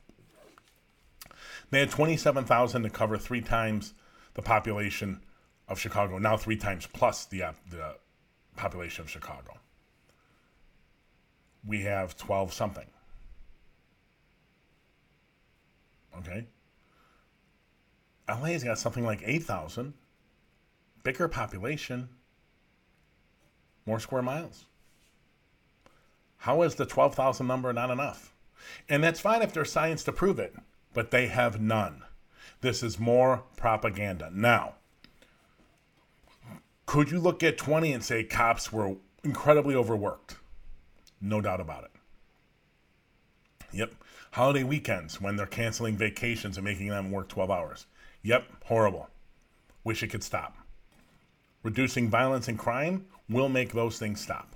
They 1.71 1.81
had 1.81 1.91
27,000 1.91 2.83
to 2.83 2.91
cover 2.91 3.17
three 3.17 3.41
times 3.41 3.95
the 4.35 4.43
population 4.43 5.23
of 5.67 5.81
Chicago, 5.81 6.19
now 6.19 6.37
three 6.37 6.57
times 6.57 6.87
plus 6.87 7.25
the, 7.25 7.43
uh, 7.43 7.53
the 7.71 7.97
population 8.57 9.03
of 9.03 9.11
Chicago. 9.11 9.59
We 11.67 11.83
have 11.83 12.17
12 12.17 12.53
something. 12.53 12.87
Okay? 16.19 16.47
LA's 18.29 18.65
got 18.65 18.79
something 18.79 19.05
like 19.05 19.23
8,000. 19.25 19.95
Bigger 21.03 21.29
population, 21.29 22.09
more 23.85 24.01
square 24.01 24.23
miles. 24.23 24.65
How 26.39 26.63
is 26.63 26.77
the 26.77 26.87
12,000 26.87 27.47
number 27.47 27.71
not 27.75 27.91
enough? 27.91 28.33
And 28.89 29.05
that's 29.05 29.21
fine 29.21 29.43
if 29.43 29.53
there's 29.53 29.71
science 29.71 30.03
to 30.05 30.13
prove 30.13 30.39
it, 30.39 30.55
but 30.95 31.11
they 31.11 31.27
have 31.27 31.61
none. 31.61 32.05
This 32.63 32.83
is 32.83 32.99
more 32.99 33.43
propaganda. 33.57 34.31
Now, 34.33 34.77
Could 36.87 37.11
you 37.11 37.19
look 37.19 37.43
at 37.43 37.59
20 37.59 37.93
and 37.93 38.05
say 38.05 38.25
cops 38.25 38.73
were 38.73 38.97
incredibly 39.23 39.75
overworked? 39.75 40.37
No 41.21 41.41
doubt 41.41 41.61
about 41.61 41.85
it. 41.85 41.91
Yep. 43.73 43.95
Holiday 44.33 44.65
weekends 44.65 45.21
when 45.21 45.37
they're 45.37 45.47
canceling 45.47 45.97
vacations 45.97 46.57
and 46.57 46.65
making 46.65 46.89
them 46.89 47.11
work 47.11 47.29
12 47.29 47.51
hours. 47.51 47.87
Yep, 48.23 48.45
horrible. 48.65 49.09
Wish 49.83 50.03
it 50.03 50.09
could 50.09 50.23
stop. 50.23 50.57
Reducing 51.63 52.09
violence 52.11 52.49
and 52.49 52.59
crime 52.59 53.07
will 53.29 53.49
make 53.49 53.73
those 53.73 53.99
things 53.99 54.21
stop. 54.21 54.55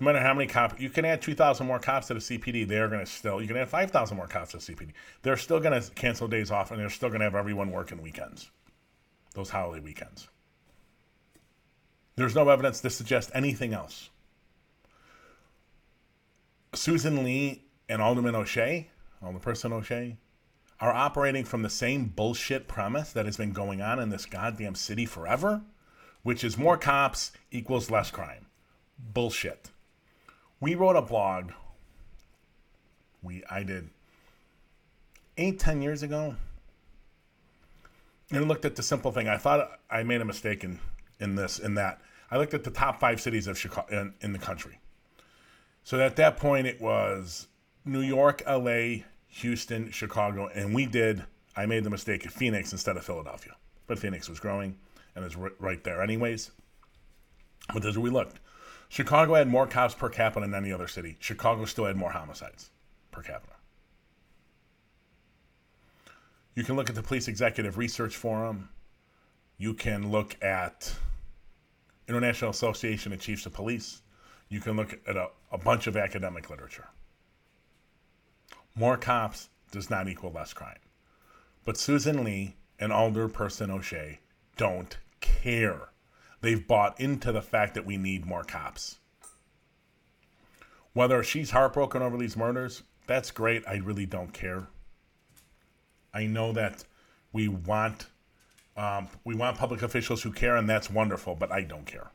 No 0.00 0.06
matter 0.06 0.20
how 0.20 0.34
many 0.34 0.48
cops, 0.48 0.80
you 0.80 0.90
can 0.90 1.04
add 1.04 1.22
2,000 1.22 1.66
more 1.66 1.78
cops 1.78 2.08
to 2.08 2.14
the 2.14 2.20
CPD, 2.20 2.66
they're 2.66 2.88
going 2.88 3.04
to 3.04 3.06
still, 3.06 3.40
you 3.40 3.46
can 3.46 3.56
add 3.56 3.68
5,000 3.68 4.16
more 4.16 4.26
cops 4.26 4.50
to 4.50 4.56
the 4.56 4.62
CPD. 4.62 4.92
They're 5.22 5.36
still 5.36 5.60
going 5.60 5.80
to 5.80 5.90
cancel 5.92 6.26
days 6.26 6.50
off 6.50 6.72
and 6.72 6.80
they're 6.80 6.90
still 6.90 7.10
going 7.10 7.20
to 7.20 7.24
have 7.24 7.36
everyone 7.36 7.70
working 7.70 8.02
weekends, 8.02 8.50
those 9.34 9.50
holiday 9.50 9.80
weekends. 9.80 10.28
There's 12.16 12.34
no 12.34 12.48
evidence 12.48 12.80
to 12.80 12.90
suggest 12.90 13.30
anything 13.34 13.72
else. 13.74 14.10
Susan 16.74 17.24
Lee 17.24 17.64
and 17.88 18.00
Alderman 18.00 18.34
O'Shea, 18.34 18.88
Alderperson 19.22 19.72
O'Shea, 19.72 20.16
are 20.80 20.92
operating 20.92 21.44
from 21.44 21.62
the 21.62 21.70
same 21.70 22.06
bullshit 22.06 22.68
premise 22.68 23.12
that 23.12 23.26
has 23.26 23.36
been 23.36 23.52
going 23.52 23.80
on 23.80 23.98
in 23.98 24.10
this 24.10 24.26
goddamn 24.26 24.74
city 24.74 25.06
forever, 25.06 25.62
which 26.22 26.44
is 26.44 26.58
more 26.58 26.76
cops 26.76 27.32
equals 27.50 27.90
less 27.90 28.10
crime. 28.10 28.46
Bullshit. 28.98 29.70
We 30.60 30.74
wrote 30.74 30.96
a 30.96 31.02
blog. 31.02 31.52
We 33.22 33.44
I 33.50 33.62
did 33.62 33.90
eight, 35.36 35.58
ten 35.58 35.82
years 35.82 36.02
ago. 36.02 36.36
And 38.30 38.48
looked 38.48 38.64
at 38.64 38.76
the 38.76 38.82
simple 38.82 39.12
thing. 39.12 39.28
I 39.28 39.36
thought 39.36 39.78
I 39.90 40.02
made 40.02 40.20
a 40.20 40.24
mistake 40.24 40.64
in, 40.64 40.80
in 41.24 41.34
this, 41.34 41.58
in 41.58 41.74
that. 41.74 42.00
I 42.30 42.38
looked 42.38 42.54
at 42.54 42.62
the 42.62 42.70
top 42.70 43.00
five 43.00 43.20
cities 43.20 43.46
of 43.46 43.58
Chicago 43.58 44.00
in, 44.00 44.14
in 44.20 44.32
the 44.32 44.38
country. 44.38 44.78
So 45.82 46.00
at 46.00 46.16
that 46.16 46.36
point, 46.36 46.66
it 46.66 46.80
was 46.80 47.48
New 47.84 48.00
York, 48.00 48.42
LA, 48.48 49.04
Houston, 49.28 49.90
Chicago, 49.90 50.48
and 50.54 50.74
we 50.74 50.86
did. 50.86 51.24
I 51.56 51.66
made 51.66 51.84
the 51.84 51.90
mistake 51.90 52.24
of 52.24 52.32
Phoenix 52.32 52.72
instead 52.72 52.96
of 52.96 53.04
Philadelphia, 53.04 53.56
but 53.86 53.98
Phoenix 53.98 54.28
was 54.28 54.40
growing 54.40 54.76
and 55.14 55.24
is 55.24 55.36
right 55.36 55.82
there, 55.84 56.02
anyways. 56.02 56.50
But 57.72 57.84
as 57.84 57.98
we 57.98 58.10
looked, 58.10 58.40
Chicago 58.88 59.34
had 59.34 59.48
more 59.48 59.66
cops 59.66 59.94
per 59.94 60.08
capita 60.08 60.40
than 60.40 60.54
any 60.54 60.72
other 60.72 60.88
city. 60.88 61.16
Chicago 61.20 61.64
still 61.64 61.86
had 61.86 61.96
more 61.96 62.10
homicides 62.10 62.70
per 63.10 63.22
capita. 63.22 63.52
You 66.54 66.62
can 66.62 66.76
look 66.76 66.88
at 66.88 66.94
the 66.94 67.02
Police 67.02 67.26
Executive 67.26 67.78
Research 67.78 68.16
Forum. 68.16 68.68
You 69.58 69.74
can 69.74 70.10
look 70.10 70.36
at 70.42 70.94
International 72.08 72.50
Association 72.50 73.12
of 73.12 73.20
Chiefs 73.20 73.46
of 73.46 73.52
Police. 73.52 74.02
You 74.48 74.60
can 74.60 74.76
look 74.76 74.98
at 75.06 75.16
a, 75.16 75.28
a 75.50 75.58
bunch 75.58 75.86
of 75.86 75.96
academic 75.96 76.50
literature. 76.50 76.88
More 78.74 78.96
cops 78.96 79.48
does 79.70 79.90
not 79.90 80.08
equal 80.08 80.32
less 80.32 80.52
crime. 80.52 80.78
But 81.64 81.76
Susan 81.76 82.24
Lee 82.24 82.56
and 82.78 82.92
Alderperson 82.92 83.70
O'Shea 83.70 84.20
don't 84.56 84.98
care. 85.20 85.88
They've 86.40 86.66
bought 86.66 87.00
into 87.00 87.32
the 87.32 87.42
fact 87.42 87.74
that 87.74 87.86
we 87.86 87.96
need 87.96 88.26
more 88.26 88.44
cops. 88.44 88.98
Whether 90.92 91.22
she's 91.22 91.52
heartbroken 91.52 92.02
over 92.02 92.16
these 92.18 92.36
murders, 92.36 92.82
that's 93.06 93.30
great. 93.30 93.66
I 93.66 93.76
really 93.76 94.06
don't 94.06 94.32
care. 94.32 94.68
I 96.12 96.26
know 96.26 96.52
that 96.52 96.84
we 97.32 97.48
want 97.48 98.06
um, 98.76 99.08
we 99.24 99.34
want 99.34 99.56
public 99.56 99.82
officials 99.82 100.22
who 100.22 100.32
care, 100.32 100.56
and 100.56 100.68
that's 100.68 100.90
wonderful, 100.90 101.34
but 101.34 101.52
I 101.52 101.62
don't 101.62 101.86
care. 101.86 102.10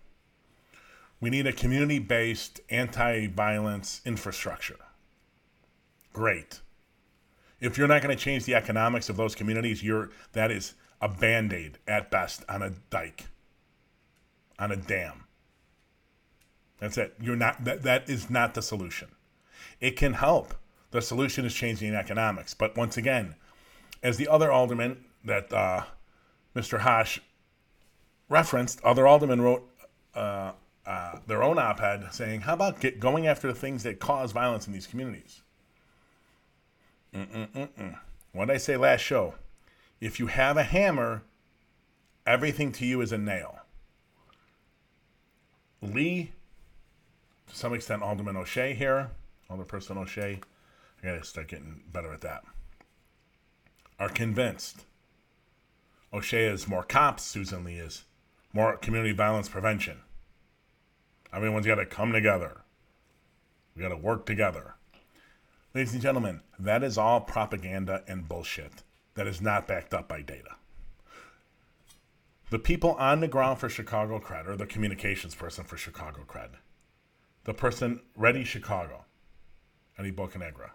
We 1.22 1.30
need 1.30 1.48
a 1.48 1.54
community 1.54 2.00
based 2.00 2.62
anti 2.70 3.28
violence 3.28 4.02
infrastructure. 4.06 4.78
Great. 6.14 6.62
If 7.60 7.78
you're 7.78 7.88
not 7.88 8.02
going 8.02 8.16
to 8.16 8.22
change 8.22 8.46
the 8.46 8.56
economics 8.56 9.10
of 9.10 9.18
those 9.18 9.36
communities, 9.36 9.84
you're 9.84 10.12
that 10.32 10.52
is 10.52 10.76
a 11.02 11.10
band-aid 11.10 11.78
at 11.88 12.10
best 12.10 12.44
on 12.48 12.62
a 12.62 12.72
dike. 12.90 13.26
On 14.58 14.72
a 14.72 14.76
dam. 14.76 15.26
That's 16.80 16.98
it. 16.98 17.16
You're 17.22 17.36
not 17.36 17.64
that 17.66 17.84
that 17.84 18.10
is 18.10 18.30
not 18.30 18.54
the 18.54 18.62
solution. 18.62 19.10
It 19.80 19.98
can 19.98 20.14
help. 20.14 20.56
The 20.92 21.02
solution 21.02 21.46
is 21.46 21.54
changing 21.54 21.94
economics. 21.94 22.54
But 22.54 22.76
once 22.76 22.98
again, 22.98 23.36
as 24.02 24.18
the 24.18 24.28
other 24.28 24.52
alderman 24.52 25.06
that 25.24 25.52
uh, 25.54 25.84
Mr. 26.56 26.80
Hash 26.80 27.22
referenced, 28.28 28.82
other 28.84 29.08
aldermen 29.08 29.42
wrote 29.42 29.70
uh, 30.16 30.54
uh, 30.86 31.20
their 31.28 31.44
own 31.44 31.60
op-ed 31.60 32.08
saying, 32.12 32.42
"How 32.42 32.54
about 32.54 32.80
get 32.80 33.00
going 33.00 33.28
after 33.28 33.48
the 33.48 33.54
things 33.54 33.84
that 33.84 34.00
cause 34.00 34.32
violence 34.32 34.68
in 34.68 34.74
these 34.74 34.88
communities?" 34.88 35.42
Mm-mm-mm-mm. 37.14 37.98
What 38.32 38.48
did 38.48 38.54
I 38.54 38.58
say 38.58 38.78
last 38.78 39.02
show? 39.02 39.36
If 40.00 40.20
you 40.20 40.28
have 40.28 40.58
a 40.58 40.64
hammer, 40.64 41.24
everything 42.26 42.72
to 42.74 42.86
you 42.86 43.02
is 43.02 43.12
a 43.12 43.18
nail. 43.18 43.60
Lee, 45.82 46.32
to 47.48 47.56
some 47.56 47.74
extent, 47.74 48.04
Alderman 48.04 48.38
O'Shea 48.38 48.74
here, 48.74 49.12
Alderperson 49.50 49.98
O'Shea, 49.98 50.40
I 51.02 51.06
gotta 51.06 51.24
start 51.24 51.48
getting 51.48 51.82
better 51.92 52.14
at 52.14 52.22
that, 52.22 52.44
are 53.98 54.10
convinced 54.10 54.86
O'Shea 56.12 56.46
is 56.46 56.68
more 56.68 56.84
cops, 56.84 57.24
Susan 57.24 57.64
Lee 57.64 57.76
is 57.76 58.06
more 58.52 58.78
community 58.78 59.14
violence 59.14 59.48
prevention. 59.48 60.00
Everyone's 61.32 61.68
got 61.68 61.76
to 61.76 61.86
come 61.86 62.12
together. 62.12 62.62
We 63.76 63.84
got 63.84 63.90
to 63.90 63.98
work 63.98 64.26
together. 64.26 64.76
Ladies 65.76 65.94
and 65.94 66.02
gentlemen, 66.02 66.42
that 66.58 66.84
is 66.84 66.98
all 66.98 67.22
propaganda 67.22 68.04
and 68.08 68.28
bullshit 68.28 68.84
that 69.14 69.28
is 69.28 69.40
not 69.40 69.68
backed 69.68 69.94
up 69.94 70.08
by 70.08 70.22
data. 70.22 70.56
The 72.50 72.58
people 72.58 72.94
on 72.94 73.20
the 73.20 73.28
ground 73.28 73.60
for 73.60 73.70
Chicago 73.70 74.20
Cred, 74.20 74.48
or 74.48 74.56
the 74.56 74.66
communications 74.66 75.36
person 75.36 75.64
for 75.64 75.78
Chicago 75.78 76.22
Cred, 76.28 76.50
the 77.44 77.54
person 77.54 78.02
Ready 78.16 78.44
Chicago, 78.44 79.06
Eddie 80.00 80.12
Bocanegra. 80.12 80.72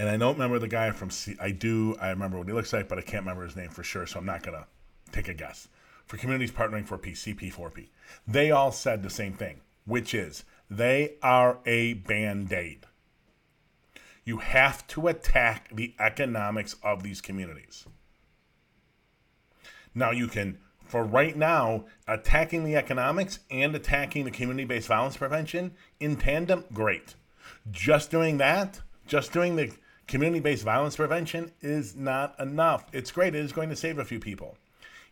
And 0.00 0.08
I 0.08 0.16
don't 0.16 0.32
remember 0.32 0.58
the 0.58 0.66
guy 0.66 0.92
from 0.92 1.10
C. 1.10 1.36
I 1.38 1.50
do, 1.50 1.94
I 2.00 2.08
remember 2.08 2.38
what 2.38 2.46
he 2.46 2.54
looks 2.54 2.72
like, 2.72 2.88
but 2.88 2.96
I 2.96 3.02
can't 3.02 3.22
remember 3.22 3.44
his 3.44 3.54
name 3.54 3.68
for 3.68 3.82
sure, 3.82 4.06
so 4.06 4.18
I'm 4.18 4.24
not 4.24 4.42
to 4.44 4.66
take 5.12 5.28
a 5.28 5.34
guess. 5.34 5.68
For 6.06 6.16
Communities 6.16 6.50
Partnering 6.50 6.86
for 6.86 6.96
Peace, 6.96 7.22
CP4P. 7.22 7.88
They 8.26 8.50
all 8.50 8.72
said 8.72 9.02
the 9.02 9.10
same 9.10 9.34
thing, 9.34 9.60
which 9.84 10.14
is 10.14 10.44
they 10.70 11.16
are 11.22 11.58
a 11.66 11.92
band 11.92 12.50
aid. 12.50 12.86
You 14.24 14.38
have 14.38 14.86
to 14.86 15.06
attack 15.08 15.68
the 15.70 15.94
economics 16.00 16.76
of 16.82 17.02
these 17.02 17.20
communities. 17.20 17.84
Now, 19.94 20.12
you 20.12 20.28
can, 20.28 20.60
for 20.82 21.04
right 21.04 21.36
now, 21.36 21.84
attacking 22.08 22.64
the 22.64 22.74
economics 22.74 23.40
and 23.50 23.76
attacking 23.76 24.24
the 24.24 24.30
community 24.30 24.64
based 24.64 24.88
violence 24.88 25.18
prevention 25.18 25.72
in 26.00 26.16
tandem, 26.16 26.64
great. 26.72 27.16
Just 27.70 28.10
doing 28.10 28.38
that, 28.38 28.80
just 29.06 29.34
doing 29.34 29.56
the 29.56 29.70
community 30.10 30.40
based 30.40 30.64
violence 30.64 30.96
prevention 30.96 31.52
is 31.60 31.94
not 31.94 32.38
enough. 32.40 32.84
It's 32.92 33.12
great, 33.12 33.34
it 33.34 33.44
is 33.44 33.52
going 33.52 33.68
to 33.70 33.76
save 33.76 33.98
a 33.98 34.04
few 34.04 34.18
people. 34.18 34.58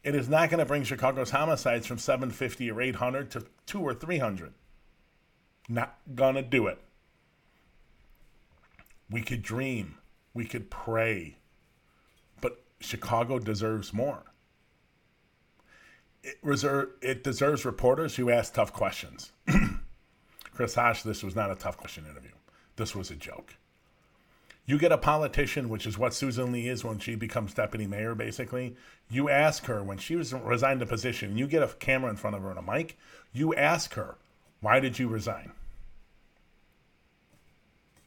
It 0.02 0.14
is 0.14 0.28
not 0.28 0.50
going 0.50 0.58
to 0.58 0.66
bring 0.66 0.82
Chicago's 0.82 1.30
homicides 1.30 1.86
from 1.86 1.98
750 1.98 2.70
or 2.70 2.80
800 2.80 3.30
to 3.30 3.46
2 3.66 3.80
or 3.80 3.94
300. 3.94 4.52
Not 5.68 5.96
going 6.14 6.34
to 6.34 6.42
do 6.42 6.66
it. 6.66 6.80
We 9.08 9.22
could 9.22 9.42
dream, 9.42 9.98
we 10.34 10.44
could 10.44 10.68
pray, 10.68 11.36
but 12.40 12.62
Chicago 12.80 13.38
deserves 13.38 13.92
more. 13.92 14.24
It, 16.24 16.38
reserve, 16.42 16.90
it 17.00 17.22
deserves 17.22 17.64
reporters 17.64 18.16
who 18.16 18.30
ask 18.30 18.52
tough 18.52 18.72
questions. 18.72 19.32
Chris 20.52 20.74
Hosh, 20.74 21.02
this 21.02 21.22
was 21.22 21.36
not 21.36 21.52
a 21.52 21.54
tough 21.54 21.76
question 21.76 22.04
interview. 22.04 22.32
This 22.76 22.94
was 22.96 23.10
a 23.12 23.16
joke. 23.16 23.54
You 24.68 24.76
get 24.76 24.92
a 24.92 24.98
politician, 24.98 25.70
which 25.70 25.86
is 25.86 25.96
what 25.96 26.12
Susan 26.12 26.52
Lee 26.52 26.68
is 26.68 26.84
when 26.84 26.98
she 26.98 27.14
becomes 27.14 27.54
deputy 27.54 27.86
mayor, 27.86 28.14
basically. 28.14 28.76
You 29.08 29.30
ask 29.30 29.64
her, 29.64 29.82
when 29.82 29.96
she 29.96 30.14
was 30.14 30.34
resigned 30.34 30.82
a 30.82 30.86
position, 30.86 31.38
you 31.38 31.46
get 31.46 31.62
a 31.62 31.68
camera 31.68 32.10
in 32.10 32.16
front 32.16 32.36
of 32.36 32.42
her 32.42 32.50
and 32.50 32.58
a 32.58 32.62
mic, 32.62 32.98
you 33.32 33.54
ask 33.54 33.94
her, 33.94 34.16
why 34.60 34.78
did 34.78 34.98
you 34.98 35.08
resign? 35.08 35.52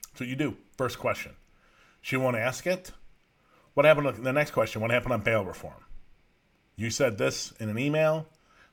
That's 0.04 0.20
what 0.20 0.30
you 0.30 0.36
do. 0.36 0.56
First 0.78 1.00
question. 1.00 1.32
She 2.00 2.16
won't 2.16 2.38
ask 2.38 2.68
it. 2.68 2.92
What 3.74 3.88
happened? 3.88 4.16
To, 4.16 4.22
the 4.22 4.32
next 4.32 4.52
question. 4.52 4.84
What 4.84 4.92
happened 4.92 5.14
on 5.14 5.22
bail 5.22 5.44
reform? 5.44 5.84
You 6.76 6.92
said 6.92 7.18
this 7.18 7.54
in 7.60 7.70
an 7.70 7.80
email. 7.80 8.28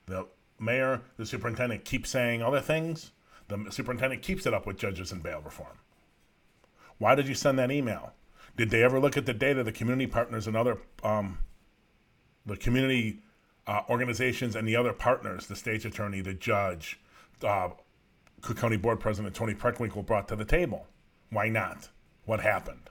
The 0.04 0.26
mayor, 0.60 1.00
the 1.16 1.24
superintendent 1.24 1.86
keeps 1.86 2.10
saying 2.10 2.42
other 2.42 2.60
things. 2.60 3.12
The 3.48 3.70
superintendent 3.70 4.20
keeps 4.20 4.44
it 4.44 4.52
up 4.52 4.66
with 4.66 4.76
judges 4.76 5.10
and 5.10 5.22
bail 5.22 5.40
reform. 5.42 5.78
Why 6.98 7.14
did 7.14 7.28
you 7.28 7.34
send 7.34 7.58
that 7.58 7.70
email? 7.70 8.12
Did 8.56 8.70
they 8.70 8.82
ever 8.82 8.98
look 8.98 9.16
at 9.16 9.26
the 9.26 9.34
data, 9.34 9.62
the 9.62 9.72
community 9.72 10.06
partners 10.06 10.46
and 10.46 10.56
other, 10.56 10.78
um, 11.04 11.38
the 12.44 12.56
community 12.56 13.20
uh, 13.66 13.82
organizations 13.88 14.56
and 14.56 14.66
the 14.66 14.76
other 14.76 14.92
partners, 14.92 15.46
the 15.46 15.56
state's 15.56 15.84
attorney, 15.84 16.20
the 16.20 16.34
judge, 16.34 16.98
uh, 17.44 17.68
Cook 18.40 18.56
County 18.56 18.76
Board 18.76 19.00
President 19.00 19.34
Toni 19.34 19.54
Preckwinkle 19.54 20.04
brought 20.04 20.28
to 20.28 20.36
the 20.36 20.44
table. 20.44 20.86
Why 21.30 21.48
not? 21.48 21.88
What 22.24 22.40
happened? 22.40 22.90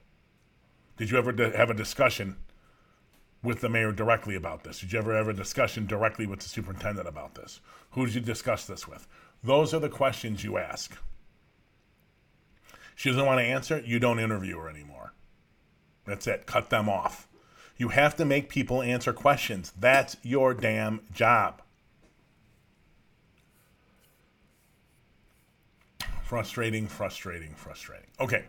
Did 0.97 1.11
you 1.11 1.17
ever 1.17 1.31
have 1.55 1.69
a 1.69 1.73
discussion 1.73 2.37
with 3.43 3.61
the 3.61 3.69
mayor 3.69 3.91
directly 3.91 4.35
about 4.35 4.63
this? 4.63 4.79
Did 4.79 4.93
you 4.93 4.99
ever 4.99 5.15
have 5.15 5.27
a 5.27 5.33
discussion 5.33 5.85
directly 5.85 6.25
with 6.25 6.39
the 6.39 6.49
superintendent 6.49 7.07
about 7.07 7.35
this? 7.35 7.61
Who 7.91 8.05
did 8.05 8.15
you 8.15 8.21
discuss 8.21 8.65
this 8.65 8.87
with? 8.87 9.07
Those 9.43 9.73
are 9.73 9.79
the 9.79 9.89
questions 9.89 10.43
you 10.43 10.57
ask. 10.57 10.97
She 12.97 13.09
doesn't 13.09 13.27
want 13.27 13.39
to 13.39 13.45
answer, 13.45 13.79
you 13.85 13.99
don't 13.99 14.17
interview 14.17 14.57
her 14.57 14.67
anymore. 14.67 15.13
That's 16.07 16.25
it. 16.25 16.47
Cut 16.47 16.71
them 16.71 16.89
off. 16.89 17.27
You 17.77 17.89
have 17.89 18.15
to 18.15 18.25
make 18.25 18.49
people 18.49 18.81
answer 18.81 19.13
questions. 19.13 19.71
That's 19.79 20.17
your 20.23 20.55
damn 20.55 21.01
job. 21.13 21.61
Frustrating, 26.23 26.87
frustrating, 26.87 27.53
frustrating. 27.53 28.07
Okay. 28.19 28.45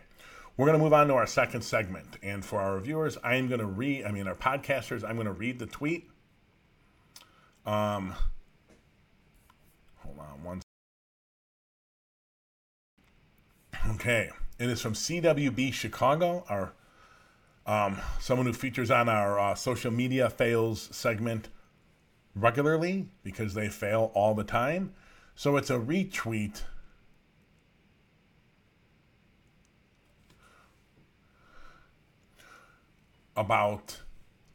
We're 0.57 0.65
going 0.65 0.79
to 0.79 0.83
move 0.83 0.93
on 0.93 1.07
to 1.09 1.13
our 1.13 1.27
second 1.27 1.61
segment. 1.61 2.17
And 2.23 2.43
for 2.43 2.59
our 2.59 2.79
viewers, 2.79 3.19
I 3.23 3.35
am 3.35 3.49
going 3.49 3.61
to 3.61 3.67
read, 3.67 4.03
I 4.05 4.11
mean, 4.11 4.27
our 4.27 4.33
podcasters, 4.33 5.07
I'm 5.07 5.13
going 5.13 5.27
to 5.27 5.31
read 5.31 5.59
the 5.59 5.67
tweet. 5.67 6.09
Um, 7.67 8.15
hold 9.97 10.17
on 10.17 10.43
one. 10.43 10.61
Okay. 13.91 14.31
It 14.59 14.69
is 14.69 14.81
from 14.81 14.93
CWB 14.93 15.71
Chicago, 15.73 16.43
our 16.49 16.73
um, 17.65 17.97
someone 18.19 18.45
who 18.45 18.51
features 18.51 18.91
on 18.91 19.07
our 19.07 19.39
uh, 19.39 19.55
social 19.55 19.89
media 19.89 20.29
fails 20.29 20.89
segment 20.91 21.47
regularly 22.35 23.07
because 23.23 23.53
they 23.53 23.69
fail 23.69 24.11
all 24.13 24.33
the 24.35 24.43
time. 24.43 24.93
So 25.33 25.55
it's 25.55 25.69
a 25.69 25.79
retweet 25.79 26.63
about 33.37 34.01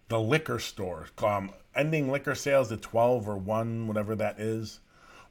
the 0.09 0.21
liquor 0.21 0.59
store, 0.59 1.07
um, 1.23 1.51
ending 1.75 2.11
liquor 2.11 2.35
sales 2.35 2.71
at 2.71 2.83
12 2.83 3.27
or 3.27 3.39
1, 3.39 3.87
whatever 3.87 4.15
that 4.17 4.39
is. 4.39 4.81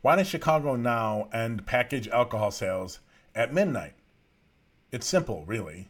Why 0.02 0.16
does 0.16 0.28
Chicago 0.28 0.76
now 0.76 1.30
end 1.32 1.68
package 1.68 2.08
alcohol 2.08 2.50
sales 2.50 3.02
at 3.36 3.54
midnight? 3.54 3.94
It's 4.94 5.08
simple, 5.08 5.44
really. 5.48 5.88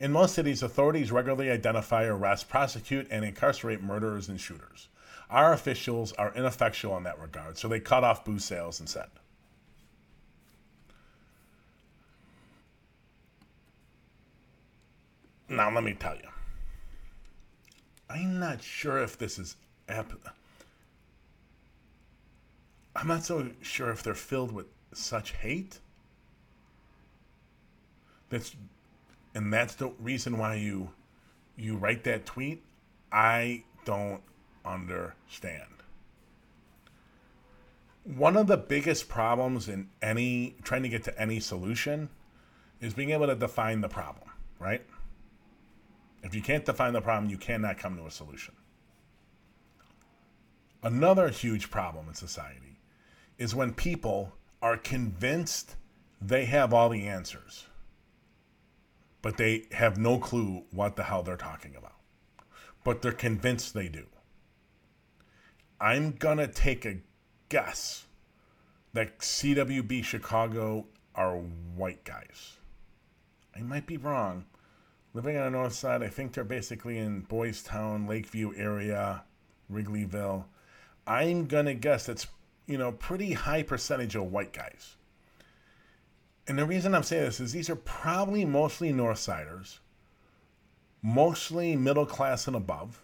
In 0.00 0.10
most 0.10 0.34
cities, 0.34 0.62
authorities 0.62 1.12
regularly 1.12 1.50
identify, 1.50 2.04
arrest, 2.04 2.48
prosecute, 2.48 3.06
and 3.10 3.22
incarcerate 3.22 3.82
murderers 3.82 4.30
and 4.30 4.40
shooters. 4.40 4.88
Our 5.28 5.52
officials 5.52 6.12
are 6.14 6.32
ineffectual 6.34 6.96
in 6.96 7.02
that 7.02 7.20
regard, 7.20 7.58
so 7.58 7.68
they 7.68 7.80
cut 7.80 8.02
off 8.02 8.24
booze 8.24 8.42
sales 8.42 8.80
instead. 8.80 9.08
Now, 15.50 15.70
let 15.70 15.84
me 15.84 15.92
tell 15.92 16.16
you. 16.16 16.30
I'm 18.08 18.40
not 18.40 18.62
sure 18.62 19.02
if 19.02 19.18
this 19.18 19.38
is 19.38 19.56
ap- 19.86 20.34
I'm 22.96 23.06
not 23.06 23.24
so 23.24 23.50
sure 23.60 23.90
if 23.90 24.02
they're 24.02 24.14
filled 24.14 24.50
with 24.50 24.66
such 24.94 25.32
hate. 25.32 25.80
That's 28.34 28.56
and 29.36 29.52
that's 29.52 29.76
the 29.76 29.90
reason 30.00 30.38
why 30.38 30.56
you 30.56 30.90
you 31.56 31.76
write 31.76 32.02
that 32.02 32.26
tweet. 32.26 32.64
I 33.12 33.62
don't 33.84 34.22
understand. 34.64 35.70
One 38.02 38.36
of 38.36 38.48
the 38.48 38.56
biggest 38.56 39.08
problems 39.08 39.68
in 39.68 39.88
any 40.02 40.56
trying 40.64 40.82
to 40.82 40.88
get 40.88 41.04
to 41.04 41.16
any 41.16 41.38
solution 41.38 42.08
is 42.80 42.92
being 42.92 43.10
able 43.10 43.28
to 43.28 43.36
define 43.36 43.82
the 43.82 43.88
problem, 43.88 44.28
right? 44.58 44.84
If 46.24 46.34
you 46.34 46.42
can't 46.42 46.64
define 46.64 46.92
the 46.92 47.00
problem, 47.00 47.30
you 47.30 47.38
cannot 47.38 47.78
come 47.78 47.96
to 47.98 48.06
a 48.06 48.10
solution. 48.10 48.54
Another 50.82 51.28
huge 51.28 51.70
problem 51.70 52.08
in 52.08 52.14
society 52.14 52.80
is 53.38 53.54
when 53.54 53.74
people 53.74 54.32
are 54.60 54.76
convinced 54.76 55.76
they 56.20 56.46
have 56.46 56.74
all 56.74 56.88
the 56.88 57.06
answers, 57.06 57.68
but 59.24 59.38
they 59.38 59.62
have 59.72 59.96
no 59.96 60.18
clue 60.18 60.64
what 60.70 60.96
the 60.96 61.02
hell 61.02 61.22
they're 61.22 61.34
talking 61.34 61.74
about. 61.74 61.94
But 62.84 63.00
they're 63.00 63.10
convinced 63.10 63.72
they 63.72 63.88
do. 63.88 64.04
I'm 65.80 66.12
going 66.12 66.36
to 66.36 66.46
take 66.46 66.84
a 66.84 66.98
guess 67.48 68.04
that 68.92 69.20
CWB 69.20 70.04
Chicago 70.04 70.88
are 71.14 71.36
white 71.36 72.04
guys. 72.04 72.58
I 73.56 73.62
might 73.62 73.86
be 73.86 73.96
wrong, 73.96 74.44
living 75.14 75.38
on 75.38 75.44
the 75.44 75.58
north 75.58 75.72
side. 75.72 76.02
I 76.02 76.08
think 76.08 76.34
they're 76.34 76.44
basically 76.44 76.98
in 76.98 77.20
Boys 77.20 77.62
Town, 77.62 78.06
Lakeview 78.06 78.52
area, 78.58 79.22
Wrigleyville. 79.72 80.44
I'm 81.06 81.46
gonna 81.46 81.72
guess 81.72 82.04
that's 82.04 82.26
you 82.66 82.76
know 82.76 82.92
pretty 82.92 83.32
high 83.32 83.62
percentage 83.62 84.16
of 84.16 84.30
white 84.30 84.52
guys. 84.52 84.96
And 86.46 86.58
the 86.58 86.66
reason 86.66 86.94
I'm 86.94 87.02
saying 87.02 87.24
this 87.24 87.40
is 87.40 87.52
these 87.52 87.70
are 87.70 87.76
probably 87.76 88.44
mostly 88.44 88.92
Northsiders, 88.92 89.78
mostly 91.02 91.76
middle 91.76 92.06
class 92.06 92.46
and 92.46 92.56
above, 92.56 93.02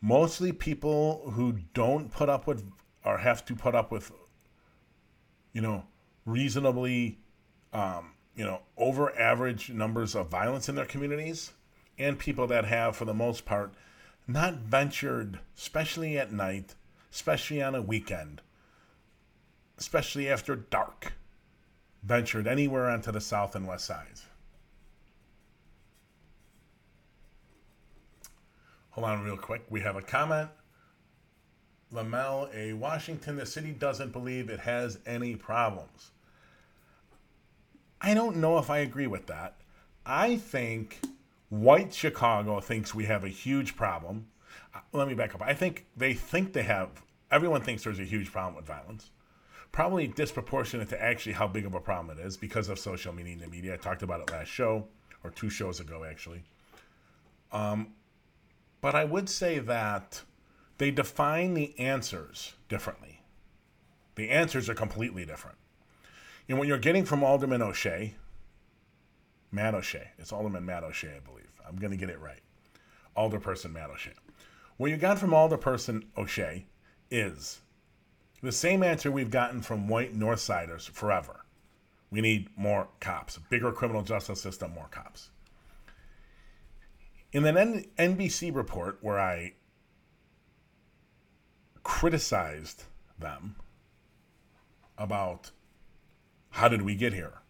mostly 0.00 0.52
people 0.52 1.30
who 1.34 1.58
don't 1.72 2.10
put 2.12 2.28
up 2.28 2.46
with 2.46 2.70
or 3.04 3.18
have 3.18 3.44
to 3.44 3.54
put 3.54 3.74
up 3.74 3.92
with, 3.92 4.10
you 5.52 5.60
know, 5.60 5.84
reasonably 6.24 7.18
um, 7.72 8.12
you 8.34 8.44
know, 8.44 8.60
over 8.76 9.18
average 9.18 9.70
numbers 9.70 10.14
of 10.14 10.28
violence 10.28 10.68
in 10.68 10.74
their 10.74 10.84
communities, 10.84 11.52
and 11.98 12.18
people 12.18 12.46
that 12.46 12.66
have, 12.66 12.94
for 12.94 13.06
the 13.06 13.14
most 13.14 13.44
part, 13.44 13.72
not 14.28 14.56
ventured, 14.56 15.40
especially 15.56 16.18
at 16.18 16.32
night, 16.32 16.74
especially 17.12 17.62
on 17.62 17.74
a 17.74 17.82
weekend, 17.82 18.42
especially 19.78 20.28
after 20.28 20.54
dark, 20.54 20.85
ventured 22.06 22.46
anywhere 22.46 22.88
onto 22.88 23.10
the 23.10 23.20
south 23.20 23.56
and 23.56 23.66
west 23.66 23.84
sides. 23.84 24.24
Hold 28.90 29.08
on, 29.08 29.24
real 29.24 29.36
quick. 29.36 29.62
We 29.68 29.80
have 29.80 29.96
a 29.96 30.02
comment. 30.02 30.48
Lamel, 31.92 32.48
a 32.54 32.72
Washington, 32.74 33.36
the 33.36 33.44
city 33.44 33.72
doesn't 33.72 34.12
believe 34.12 34.48
it 34.48 34.60
has 34.60 34.98
any 35.04 35.34
problems. 35.34 36.12
I 38.00 38.14
don't 38.14 38.36
know 38.36 38.58
if 38.58 38.70
I 38.70 38.78
agree 38.78 39.06
with 39.06 39.26
that. 39.26 39.56
I 40.04 40.36
think 40.36 41.00
white 41.48 41.92
Chicago 41.92 42.60
thinks 42.60 42.94
we 42.94 43.04
have 43.06 43.24
a 43.24 43.28
huge 43.28 43.76
problem. 43.76 44.28
Uh, 44.74 44.78
let 44.92 45.08
me 45.08 45.14
back 45.14 45.34
up. 45.34 45.42
I 45.42 45.54
think 45.54 45.86
they 45.96 46.14
think 46.14 46.52
they 46.52 46.62
have, 46.62 47.02
everyone 47.30 47.62
thinks 47.62 47.82
there's 47.82 47.98
a 47.98 48.04
huge 48.04 48.30
problem 48.30 48.54
with 48.54 48.64
violence. 48.64 49.10
Probably 49.76 50.06
disproportionate 50.06 50.88
to 50.88 51.02
actually 51.02 51.34
how 51.34 51.46
big 51.46 51.66
of 51.66 51.74
a 51.74 51.80
problem 51.80 52.18
it 52.18 52.22
is 52.24 52.38
because 52.38 52.70
of 52.70 52.78
social 52.78 53.12
media 53.12 53.34
and 53.34 53.42
the 53.42 53.46
media. 53.46 53.74
I 53.74 53.76
talked 53.76 54.02
about 54.02 54.22
it 54.22 54.30
last 54.30 54.48
show, 54.48 54.86
or 55.22 55.28
two 55.28 55.50
shows 55.50 55.80
ago, 55.80 56.02
actually. 56.02 56.44
Um, 57.52 57.88
but 58.80 58.94
I 58.94 59.04
would 59.04 59.28
say 59.28 59.58
that 59.58 60.22
they 60.78 60.90
define 60.90 61.52
the 61.52 61.78
answers 61.78 62.54
differently. 62.70 63.20
The 64.14 64.30
answers 64.30 64.70
are 64.70 64.74
completely 64.74 65.26
different. 65.26 65.58
And 66.48 66.56
what 66.56 66.68
you're 66.68 66.78
getting 66.78 67.04
from 67.04 67.22
Alderman 67.22 67.60
O'Shea, 67.60 68.14
Matt 69.52 69.74
O'Shea, 69.74 70.12
it's 70.16 70.32
Alderman 70.32 70.64
Matt 70.64 70.84
O'Shea, 70.84 71.16
I 71.16 71.20
believe. 71.20 71.52
I'm 71.68 71.76
going 71.76 71.90
to 71.90 71.98
get 71.98 72.08
it 72.08 72.18
right. 72.18 72.40
Alderperson 73.14 73.74
Matt 73.74 73.90
O'Shea. 73.90 74.14
What 74.78 74.90
you 74.90 74.96
got 74.96 75.18
from 75.18 75.32
Alderperson 75.32 76.04
O'Shea 76.16 76.64
is 77.10 77.60
the 78.46 78.52
same 78.52 78.84
answer 78.84 79.10
we've 79.10 79.30
gotten 79.30 79.60
from 79.60 79.88
white 79.88 80.16
Northsiders 80.16 80.88
forever. 80.88 81.44
We 82.12 82.20
need 82.20 82.48
more 82.56 82.86
cops, 83.00 83.38
bigger 83.50 83.72
criminal 83.72 84.02
justice 84.02 84.40
system, 84.40 84.72
more 84.72 84.86
cops. 84.88 85.30
In 87.32 87.44
an 87.44 87.86
NBC 87.98 88.54
report 88.54 88.98
where 89.00 89.18
I 89.18 89.54
criticized 91.82 92.84
them 93.18 93.56
about 94.96 95.50
how 96.50 96.68
did 96.68 96.82
we 96.82 96.94
get 96.94 97.12
here? 97.12 97.40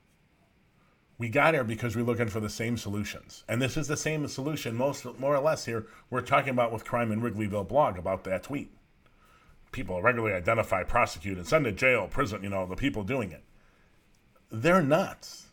We 1.18 1.28
got 1.28 1.52
here 1.52 1.62
because 1.62 1.94
we're 1.94 2.04
looking 2.04 2.28
for 2.28 2.40
the 2.40 2.48
same 2.48 2.78
solutions. 2.78 3.44
And 3.48 3.60
this 3.60 3.76
is 3.76 3.86
the 3.86 3.98
same 3.98 4.26
solution, 4.28 4.74
most 4.74 5.04
more 5.18 5.36
or 5.36 5.42
less 5.42 5.66
here, 5.66 5.86
we're 6.08 6.22
talking 6.22 6.50
about 6.50 6.72
with 6.72 6.86
Crime 6.86 7.12
in 7.12 7.20
Wrigleyville 7.20 7.68
blog 7.68 7.98
about 7.98 8.24
that 8.24 8.44
tweet. 8.44 8.70
People 9.76 10.00
regularly 10.00 10.34
identify, 10.34 10.84
prosecute, 10.84 11.36
and 11.36 11.46
send 11.46 11.66
to 11.66 11.70
jail, 11.70 12.08
prison, 12.08 12.42
you 12.42 12.48
know, 12.48 12.64
the 12.64 12.76
people 12.76 13.04
doing 13.04 13.30
it. 13.30 13.44
They're 14.50 14.80
nuts. 14.80 15.48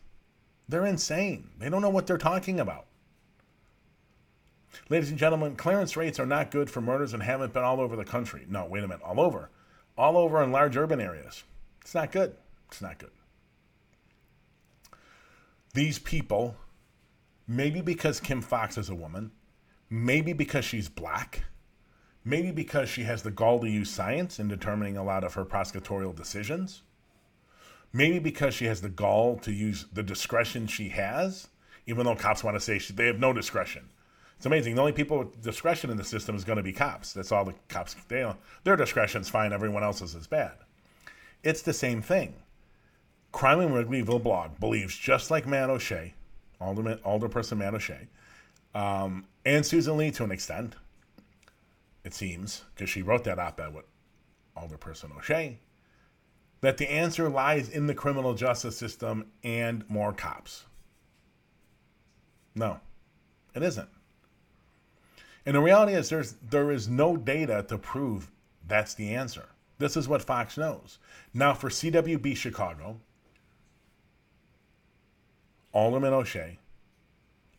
They're 0.66 0.86
insane. 0.86 1.50
They 1.58 1.68
don't 1.68 1.82
know 1.82 1.90
what 1.90 2.06
they're 2.06 2.16
talking 2.16 2.58
about. 2.58 2.86
Ladies 4.88 5.10
and 5.10 5.18
gentlemen, 5.18 5.56
clearance 5.56 5.94
rates 5.94 6.18
are 6.18 6.24
not 6.24 6.50
good 6.50 6.70
for 6.70 6.80
murders 6.80 7.12
and 7.12 7.22
haven't 7.22 7.52
been 7.52 7.64
all 7.64 7.82
over 7.82 7.96
the 7.96 8.04
country. 8.06 8.46
No, 8.48 8.64
wait 8.64 8.82
a 8.82 8.88
minute, 8.88 9.02
all 9.04 9.20
over. 9.20 9.50
All 9.98 10.16
over 10.16 10.42
in 10.42 10.50
large 10.50 10.74
urban 10.74 11.02
areas. 11.02 11.44
It's 11.82 11.94
not 11.94 12.10
good. 12.10 12.34
It's 12.68 12.80
not 12.80 12.96
good. 12.96 13.10
These 15.74 15.98
people, 15.98 16.56
maybe 17.46 17.82
because 17.82 18.20
Kim 18.20 18.40
Foxx 18.40 18.78
is 18.78 18.88
a 18.88 18.94
woman, 18.94 19.32
maybe 19.90 20.32
because 20.32 20.64
she's 20.64 20.88
black, 20.88 21.44
maybe 22.24 22.50
because 22.50 22.88
she 22.88 23.02
has 23.02 23.22
the 23.22 23.30
gall 23.30 23.60
to 23.60 23.68
use 23.68 23.90
science 23.90 24.38
in 24.38 24.48
determining 24.48 24.96
a 24.96 25.04
lot 25.04 25.24
of 25.24 25.34
her 25.34 25.44
prosecutorial 25.44 26.14
decisions, 26.14 26.82
maybe 27.92 28.18
because 28.18 28.54
she 28.54 28.64
has 28.64 28.80
the 28.80 28.88
gall 28.88 29.36
to 29.38 29.52
use 29.52 29.86
the 29.92 30.02
discretion 30.02 30.66
she 30.66 30.88
has, 30.88 31.48
even 31.86 32.06
though 32.06 32.16
cops 32.16 32.42
want 32.42 32.56
to 32.56 32.60
say 32.60 32.78
she, 32.78 32.92
they 32.92 33.06
have 33.06 33.18
no 33.18 33.32
discretion. 33.32 33.88
It's 34.36 34.46
amazing. 34.46 34.74
The 34.74 34.80
only 34.80 34.92
people 34.92 35.18
with 35.18 35.42
discretion 35.42 35.90
in 35.90 35.96
the 35.96 36.04
system 36.04 36.34
is 36.34 36.44
going 36.44 36.56
to 36.56 36.62
be 36.62 36.72
cops. 36.72 37.12
That's 37.12 37.30
all 37.30 37.44
the 37.44 37.54
cops. 37.68 37.94
They, 38.08 38.30
their 38.64 38.76
discretion's 38.76 39.28
fine. 39.28 39.52
Everyone 39.52 39.84
else's 39.84 40.14
is 40.14 40.26
bad. 40.26 40.52
It's 41.42 41.62
the 41.62 41.72
same 41.72 42.02
thing. 42.02 42.34
Crime 43.32 43.60
in 43.60 43.70
Wrigleyville 43.70 44.22
blog 44.22 44.58
believes 44.58 44.96
just 44.96 45.30
like 45.30 45.46
Matt 45.46 45.70
O'Shea, 45.70 46.14
Alderman, 46.60 46.98
Alderperson 46.98 47.58
Matt 47.58 47.74
O'Shea, 47.74 48.08
um, 48.74 49.26
and 49.44 49.64
Susan 49.64 49.96
Lee 49.96 50.10
to 50.12 50.24
an 50.24 50.30
extent, 50.30 50.74
it 52.04 52.14
seems, 52.14 52.64
because 52.74 52.90
she 52.90 53.02
wrote 53.02 53.24
that 53.24 53.38
op-ed 53.38 53.74
with 53.74 53.86
Alderperson 54.56 55.16
O'Shea, 55.16 55.58
that 56.60 56.76
the 56.76 56.90
answer 56.90 57.28
lies 57.28 57.68
in 57.68 57.86
the 57.86 57.94
criminal 57.94 58.34
justice 58.34 58.76
system 58.76 59.26
and 59.42 59.88
more 59.88 60.12
cops. 60.12 60.64
No, 62.54 62.80
it 63.54 63.62
isn't. 63.62 63.88
And 65.46 65.56
the 65.56 65.60
reality 65.60 65.92
is 65.92 66.08
there's 66.08 66.32
there 66.48 66.70
is 66.70 66.88
no 66.88 67.16
data 67.16 67.64
to 67.68 67.76
prove 67.76 68.30
that's 68.66 68.94
the 68.94 69.14
answer. 69.14 69.46
This 69.78 69.96
is 69.96 70.08
what 70.08 70.22
Foxx 70.22 70.56
knows. 70.56 70.98
Now 71.34 71.52
for 71.52 71.68
CWB 71.68 72.36
Chicago, 72.36 73.00
Alderman 75.72 76.14
O'Shea, 76.14 76.58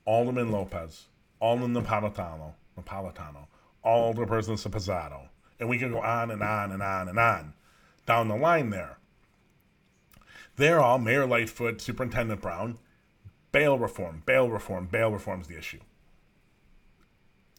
Alderman 0.06 0.52
Lopez, 0.52 1.08
Alderman 1.40 1.84
Napolitano, 1.84 2.54
Napolitano, 2.80 3.48
Alderperson 3.86 4.58
Pizzato, 4.72 5.30
and 5.60 5.70
we 5.70 5.78
can 5.78 5.92
go 5.92 6.02
on 6.02 6.32
and 6.32 6.42
on 6.42 6.72
and 6.72 6.82
on 6.82 7.08
and 7.08 7.20
on 7.20 7.54
down 8.06 8.28
the 8.28 8.36
line 8.36 8.70
there. 8.70 8.98
They're 10.58 10.80
all 10.80 11.00
Mayor 11.00 11.26
Lightfoot, 11.26 11.82
Superintendent 11.82 12.42
Brown, 12.42 12.78
bail 13.52 13.78
reform, 13.78 14.24
bail 14.26 14.50
reform, 14.50 14.88
bail 14.88 15.12
reform 15.12 15.42
is 15.42 15.48
the 15.48 15.58
issue. 15.58 15.80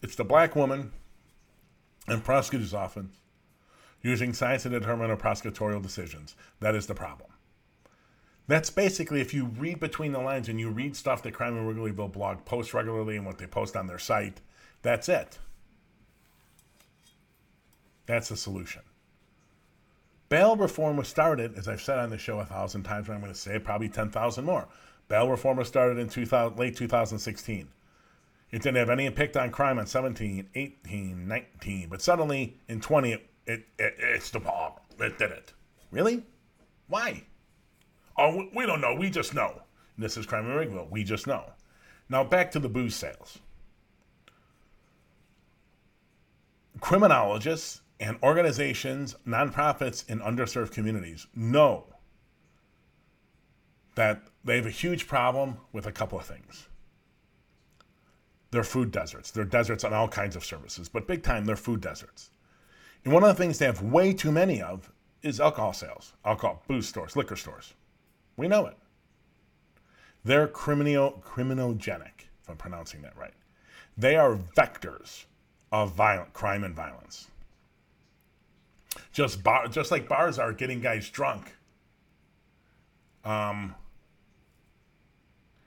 It's 0.02 0.16
the 0.16 0.24
black 0.24 0.56
woman 0.56 0.92
and 2.06 2.24
prosecutor's 2.24 2.74
often 2.74 3.10
using 4.02 4.32
science 4.32 4.62
to 4.62 4.68
determine 4.68 5.10
her 5.10 5.16
prosecutorial 5.16 5.82
decisions. 5.82 6.36
That 6.60 6.74
is 6.74 6.86
the 6.86 6.94
problem. 6.94 7.30
That's 8.46 8.70
basically 8.70 9.20
if 9.20 9.34
you 9.34 9.46
read 9.46 9.80
between 9.80 10.12
the 10.12 10.20
lines 10.20 10.48
and 10.48 10.60
you 10.60 10.70
read 10.70 10.94
stuff 10.94 11.22
that 11.24 11.34
Crime 11.34 11.56
in 11.56 11.66
Wrigleyville 11.66 12.12
blog 12.12 12.44
posts 12.44 12.72
regularly 12.72 13.16
and 13.16 13.26
what 13.26 13.38
they 13.38 13.46
post 13.46 13.74
on 13.76 13.88
their 13.88 13.98
site, 13.98 14.40
that's 14.82 15.08
it. 15.08 15.38
That's 18.06 18.28
the 18.28 18.36
solution. 18.36 18.82
Bail 20.28 20.56
reform 20.56 20.96
was 20.96 21.08
started, 21.08 21.56
as 21.56 21.68
I've 21.68 21.80
said 21.80 21.98
on 21.98 22.10
the 22.10 22.18
show 22.18 22.40
a 22.40 22.44
thousand 22.44 22.82
times, 22.82 23.08
and 23.08 23.14
I'm 23.14 23.20
going 23.20 23.32
to 23.32 23.38
say 23.38 23.58
probably 23.58 23.88
10,000 23.88 24.44
more. 24.44 24.66
Bail 25.08 25.28
reform 25.28 25.58
was 25.58 25.68
started 25.68 25.98
in 25.98 26.08
2000, 26.08 26.58
late 26.58 26.76
2016. 26.76 27.68
It 28.50 28.62
didn't 28.62 28.76
have 28.76 28.90
any 28.90 29.06
impact 29.06 29.36
on 29.36 29.50
crime 29.50 29.78
on 29.78 29.86
17, 29.86 30.48
18, 30.54 31.28
19, 31.28 31.88
but 31.88 32.00
suddenly 32.00 32.58
in 32.68 32.80
20, 32.80 33.12
it, 33.12 33.26
it, 33.46 33.66
it 33.78 33.94
it's 33.98 34.30
the 34.30 34.40
bomb. 34.40 34.72
It 34.98 35.18
did 35.18 35.30
it. 35.30 35.52
Really? 35.90 36.24
Why? 36.88 37.22
Oh, 38.16 38.48
we 38.54 38.66
don't 38.66 38.80
know. 38.80 38.94
We 38.94 39.10
just 39.10 39.34
know. 39.34 39.62
This 39.98 40.16
is 40.16 40.26
Crime 40.26 40.46
in 40.46 40.52
Wrigleyville. 40.52 40.90
We 40.90 41.04
just 41.04 41.26
know. 41.26 41.44
Now 42.08 42.24
back 42.24 42.50
to 42.52 42.58
the 42.58 42.68
booze 42.68 42.94
sales. 42.94 43.38
Criminologists 46.80 47.80
and 47.98 48.18
organizations, 48.22 49.16
nonprofits 49.26 50.08
in 50.08 50.20
underserved 50.20 50.72
communities 50.72 51.26
know 51.34 51.84
that 53.94 54.22
they 54.44 54.56
have 54.56 54.66
a 54.66 54.70
huge 54.70 55.06
problem 55.06 55.56
with 55.72 55.86
a 55.86 55.92
couple 55.92 56.18
of 56.18 56.24
things. 56.24 56.68
They're 58.50 58.64
food 58.64 58.90
deserts. 58.90 59.30
They're 59.30 59.44
deserts 59.44 59.84
on 59.84 59.92
all 59.92 60.08
kinds 60.08 60.36
of 60.36 60.44
services, 60.44 60.88
but 60.88 61.06
big 61.06 61.22
time, 61.22 61.44
they're 61.44 61.56
food 61.56 61.80
deserts. 61.80 62.30
And 63.04 63.12
one 63.12 63.22
of 63.22 63.28
the 63.28 63.34
things 63.34 63.58
they 63.58 63.66
have 63.66 63.82
way 63.82 64.12
too 64.12 64.32
many 64.32 64.60
of 64.60 64.90
is 65.22 65.40
alcohol 65.40 65.72
sales, 65.72 66.12
alcohol, 66.24 66.62
booze 66.68 66.88
stores, 66.88 67.16
liquor 67.16 67.36
stores. 67.36 67.74
We 68.36 68.48
know 68.48 68.66
it. 68.66 68.76
They're 70.24 70.48
crimino- 70.48 71.22
criminogenic, 71.22 72.28
if 72.42 72.50
I'm 72.50 72.56
pronouncing 72.56 73.02
that 73.02 73.16
right. 73.16 73.34
They 73.96 74.16
are 74.16 74.36
vectors 74.36 75.24
of 75.72 75.94
violent 75.94 76.32
crime 76.32 76.64
and 76.64 76.74
violence. 76.74 77.28
Just 79.12 79.42
bar, 79.42 79.68
just 79.68 79.90
like 79.90 80.08
bars 80.08 80.38
are 80.38 80.52
getting 80.52 80.80
guys 80.80 81.08
drunk. 81.08 81.54
Um, 83.24 83.74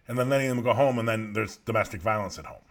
and 0.08 0.18
then 0.18 0.30
letting 0.30 0.50
them 0.50 0.62
go 0.62 0.74
home, 0.74 0.98
and 0.98 1.08
then 1.08 1.34
there's 1.34 1.58
domestic 1.58 2.02
violence 2.02 2.40
at 2.40 2.46
home. 2.46 2.64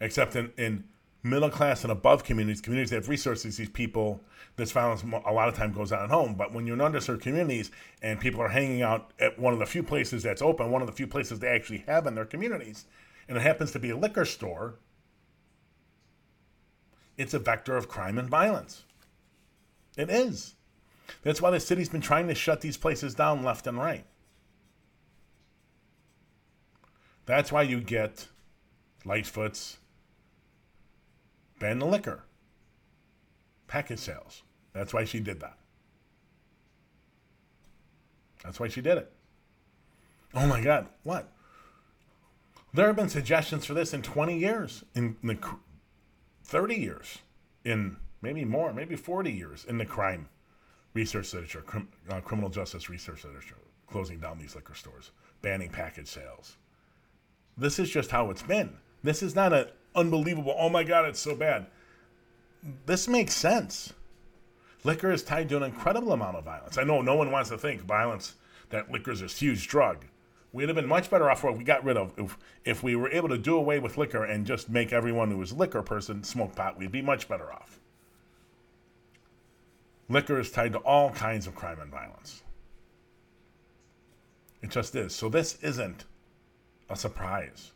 Except 0.00 0.36
in, 0.36 0.52
in 0.56 0.84
middle 1.22 1.50
class 1.50 1.82
and 1.82 1.92
above 1.92 2.24
communities, 2.24 2.60
communities 2.60 2.90
that 2.90 2.96
have 2.96 3.08
resources, 3.08 3.56
these 3.56 3.68
people, 3.68 4.20
this 4.56 4.72
violence 4.72 5.02
a 5.02 5.32
lot 5.32 5.48
of 5.48 5.54
time 5.54 5.72
goes 5.72 5.92
on 5.92 6.04
at 6.04 6.10
home. 6.10 6.34
But 6.34 6.52
when 6.52 6.66
you're 6.66 6.76
in 6.76 6.92
underserved 6.92 7.22
communities 7.22 7.70
and 8.02 8.20
people 8.20 8.40
are 8.40 8.48
hanging 8.48 8.82
out 8.82 9.12
at 9.18 9.38
one 9.38 9.52
of 9.52 9.58
the 9.58 9.66
few 9.66 9.82
places 9.82 10.22
that's 10.22 10.42
open, 10.42 10.70
one 10.70 10.82
of 10.82 10.86
the 10.86 10.94
few 10.94 11.06
places 11.06 11.38
they 11.38 11.48
actually 11.48 11.84
have 11.86 12.06
in 12.06 12.14
their 12.14 12.24
communities, 12.24 12.86
and 13.28 13.36
it 13.36 13.42
happens 13.42 13.72
to 13.72 13.78
be 13.78 13.90
a 13.90 13.96
liquor 13.96 14.24
store, 14.24 14.74
it's 17.16 17.34
a 17.34 17.38
vector 17.38 17.76
of 17.76 17.88
crime 17.88 18.18
and 18.18 18.28
violence. 18.28 18.84
It 20.00 20.08
is. 20.08 20.54
That's 21.22 21.42
why 21.42 21.50
the 21.50 21.60
city's 21.60 21.90
been 21.90 22.00
trying 22.00 22.26
to 22.28 22.34
shut 22.34 22.62
these 22.62 22.78
places 22.78 23.14
down 23.14 23.42
left 23.42 23.66
and 23.66 23.76
right. 23.76 24.06
That's 27.26 27.52
why 27.52 27.62
you 27.62 27.82
get 27.82 28.28
Lightfoot's, 29.04 29.76
ban 31.58 31.80
the 31.80 31.86
liquor, 31.86 32.24
package 33.66 33.98
sales. 33.98 34.42
That's 34.72 34.94
why 34.94 35.04
she 35.04 35.20
did 35.20 35.40
that. 35.40 35.58
That's 38.42 38.58
why 38.58 38.68
she 38.68 38.80
did 38.80 38.96
it. 38.96 39.12
Oh 40.32 40.46
my 40.46 40.62
God, 40.62 40.86
what? 41.02 41.30
There 42.72 42.86
have 42.86 42.96
been 42.96 43.10
suggestions 43.10 43.66
for 43.66 43.74
this 43.74 43.92
in 43.92 44.00
20 44.00 44.38
years, 44.38 44.82
in 44.94 45.16
the 45.22 45.36
30 46.44 46.74
years, 46.76 47.18
in 47.64 47.96
maybe 48.22 48.44
more, 48.44 48.72
maybe 48.72 48.96
40 48.96 49.30
years 49.30 49.64
in 49.64 49.78
the 49.78 49.86
crime 49.86 50.28
research 50.94 51.32
literature, 51.32 51.62
crim, 51.62 51.88
uh, 52.08 52.20
criminal 52.20 52.50
justice 52.50 52.88
research 52.88 53.24
literature, 53.24 53.56
closing 53.86 54.18
down 54.18 54.38
these 54.38 54.54
liquor 54.54 54.74
stores, 54.74 55.10
banning 55.42 55.70
package 55.70 56.08
sales. 56.08 56.56
This 57.56 57.78
is 57.78 57.90
just 57.90 58.10
how 58.10 58.30
it's 58.30 58.42
been. 58.42 58.76
This 59.02 59.22
is 59.22 59.34
not 59.34 59.52
an 59.52 59.66
unbelievable, 59.94 60.54
oh 60.58 60.68
my 60.68 60.84
God, 60.84 61.06
it's 61.06 61.20
so 61.20 61.34
bad. 61.34 61.66
This 62.86 63.08
makes 63.08 63.34
sense. 63.34 63.92
Liquor 64.84 65.12
is 65.12 65.22
tied 65.22 65.48
to 65.50 65.56
an 65.56 65.62
incredible 65.62 66.12
amount 66.12 66.36
of 66.36 66.44
violence. 66.44 66.78
I 66.78 66.84
know 66.84 67.02
no 67.02 67.14
one 67.14 67.30
wants 67.30 67.50
to 67.50 67.58
think 67.58 67.82
violence, 67.82 68.34
that 68.70 68.90
liquor 68.90 69.10
is 69.10 69.22
a 69.22 69.26
huge 69.26 69.68
drug. 69.68 70.06
We'd 70.52 70.68
have 70.68 70.76
been 70.76 70.86
much 70.86 71.10
better 71.10 71.30
off 71.30 71.44
if 71.44 71.56
we 71.56 71.64
got 71.64 71.84
rid 71.84 71.96
of, 71.96 72.12
if, 72.16 72.36
if 72.64 72.82
we 72.82 72.96
were 72.96 73.10
able 73.10 73.28
to 73.28 73.38
do 73.38 73.56
away 73.56 73.78
with 73.78 73.98
liquor 73.98 74.24
and 74.24 74.46
just 74.46 74.68
make 74.68 74.92
everyone 74.92 75.30
who 75.30 75.38
was 75.38 75.52
a 75.52 75.54
liquor 75.54 75.82
person 75.82 76.24
smoke 76.24 76.56
pot, 76.56 76.76
we'd 76.76 76.90
be 76.90 77.02
much 77.02 77.28
better 77.28 77.52
off. 77.52 77.78
Liquor 80.10 80.40
is 80.40 80.50
tied 80.50 80.72
to 80.72 80.78
all 80.80 81.10
kinds 81.10 81.46
of 81.46 81.54
crime 81.54 81.78
and 81.80 81.90
violence. 81.90 82.42
It 84.60 84.70
just 84.70 84.94
is. 84.96 85.14
So 85.14 85.28
this 85.28 85.56
isn't 85.62 86.04
a 86.90 86.96
surprise. 86.96 87.70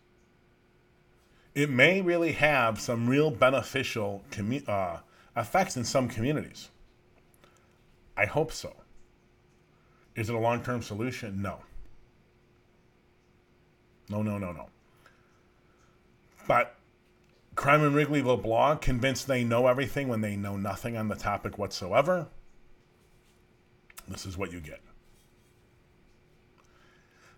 It 1.55 1.71
may 1.71 2.01
really 2.03 2.33
have 2.33 2.81
some 2.81 3.09
real 3.09 3.31
beneficial 3.31 4.25
commu- 4.33 4.69
uh, 4.69 4.99
effects 5.37 5.77
in 5.77 5.85
some 5.85 6.09
communities. 6.09 6.71
I 8.17 8.27
hope 8.27 8.53
so. 8.53 8.75
Is 10.17 10.29
it 10.29 10.35
a 10.35 10.39
long 10.39 10.61
term 10.63 10.83
solution? 10.83 11.41
No. 11.41 11.61
No, 14.09 14.23
no, 14.23 14.39
no, 14.39 14.51
no. 14.51 14.69
But 16.49 16.77
Crime 17.55 17.85
in 17.85 17.93
Wrigleyville 17.93 18.43
blog 18.43 18.81
convinced 18.81 19.27
they 19.27 19.45
know 19.45 19.67
everything 19.67 20.09
when 20.09 20.21
they 20.21 20.37
know 20.37 20.57
nothing 20.57 20.97
on 20.97 21.09
the 21.09 21.15
topic 21.15 21.57
whatsoever. 21.57 22.27
This 24.09 24.27
is 24.27 24.37
what 24.37 24.53
you 24.53 24.61
get. 24.61 24.81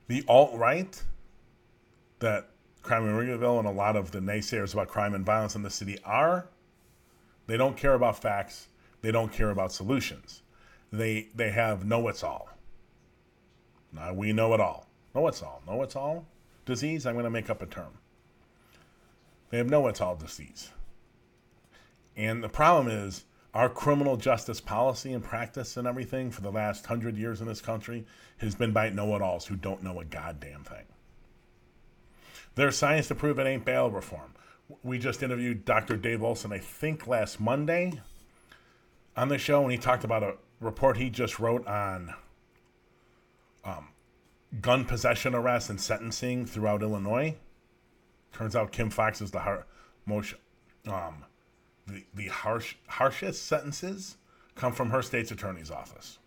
The 0.09 0.25
alt 0.29 0.55
right 0.55 1.03
that 2.21 2.49
crime 2.83 3.07
in 3.07 3.15
Wrigleyville 3.15 3.59
and 3.59 3.69
a 3.69 3.73
lot 3.73 3.97
of 3.97 4.11
the 4.13 4.21
naysayers 4.21 4.73
about 4.73 4.89
crime 4.89 5.15
and 5.15 5.27
violence 5.27 5.55
in 5.55 5.63
the 5.63 5.71
city 5.71 5.99
are. 6.05 6.49
They 7.47 7.57
don't 7.57 7.77
care 7.77 7.95
about 7.95 8.21
facts. 8.21 8.69
They 9.03 9.13
don't 9.13 9.33
care 9.33 9.51
about 9.51 9.73
solutions. 9.73 10.43
They 10.93 11.29
they 11.35 11.51
have 11.51 11.85
know 11.85 12.09
it's 12.09 12.25
all. 12.25 12.49
Now 13.93 14.13
we 14.13 14.33
know 14.33 14.55
it 14.55 14.61
all. 14.61 14.87
Know 15.15 15.27
it's 15.29 15.43
all. 15.43 15.63
Know 15.67 15.83
it's 15.83 15.97
all 15.97 16.27
disease. 16.65 17.07
I'm 17.07 17.15
going 17.15 17.25
to 17.25 17.31
make 17.31 17.51
up 17.51 17.63
a 17.63 17.67
term. 17.67 17.99
They 19.51 19.59
have 19.59 19.71
no 19.71 19.89
all 19.89 20.17
disease. 20.17 20.71
And 22.17 22.43
the 22.43 22.49
problem 22.49 22.89
is 22.89 23.25
our 23.55 23.69
criminal 23.69 24.17
justice 24.17 24.61
policy 24.61 25.13
and 25.13 25.23
practice 25.23 25.77
and 25.77 25.87
everything 25.87 26.31
for 26.31 26.43
the 26.43 26.51
last 26.51 26.87
hundred 26.87 27.17
years 27.17 27.41
in 27.41 27.47
this 27.47 27.61
country 27.61 28.05
has 28.39 28.55
been 28.55 28.73
by 28.73 28.91
know 28.91 29.15
it 29.17 29.23
alls 29.23 29.47
who 29.47 29.57
don't 29.57 29.83
know 29.83 30.01
a 30.01 30.05
goddamn 30.05 30.65
thing. 30.65 30.85
There's 32.55 32.77
science 32.77 33.09
to 33.09 33.15
prove 33.15 33.39
it 33.39 33.47
ain't 33.47 33.65
bail 33.65 33.91
reform. 33.91 34.35
We 34.83 34.99
just 34.99 35.23
interviewed 35.23 35.65
Dr. 35.65 35.97
Dave 35.97 36.23
Olson, 36.23 36.53
I 36.53 36.59
think 36.59 37.07
last 37.07 37.39
Monday 37.39 38.01
on 39.17 39.29
the 39.29 39.39
show, 39.39 39.63
and 39.63 39.71
he 39.71 39.79
talked 39.79 40.05
about 40.05 40.23
a 40.23 40.35
report 40.61 40.97
he 40.97 41.11
just 41.11 41.39
wrote 41.39 41.67
on 41.67 42.15
um, 43.65 43.89
gun 44.61 44.85
possession 44.85 45.35
arrests 45.35 45.71
and 45.71 45.81
sentencing 45.81 46.47
throughout 46.47 46.83
Illinois. 46.83 47.37
Turns 48.37 48.55
out 48.55 48.71
Kim 48.71 48.91
Foxx 48.91 49.23
is 49.23 49.31
the 49.31 49.41
har- 49.41 49.67
most 50.05 50.35
um, 50.87 51.25
the, 51.87 52.05
the 52.15 52.27
harsh 52.27 52.75
harshest 52.87 53.47
sentences 53.47 54.19
come 54.55 54.73
from 54.73 54.91
her 54.91 55.01
state's 55.01 55.31
attorney's 55.31 55.71
office. 55.71 56.19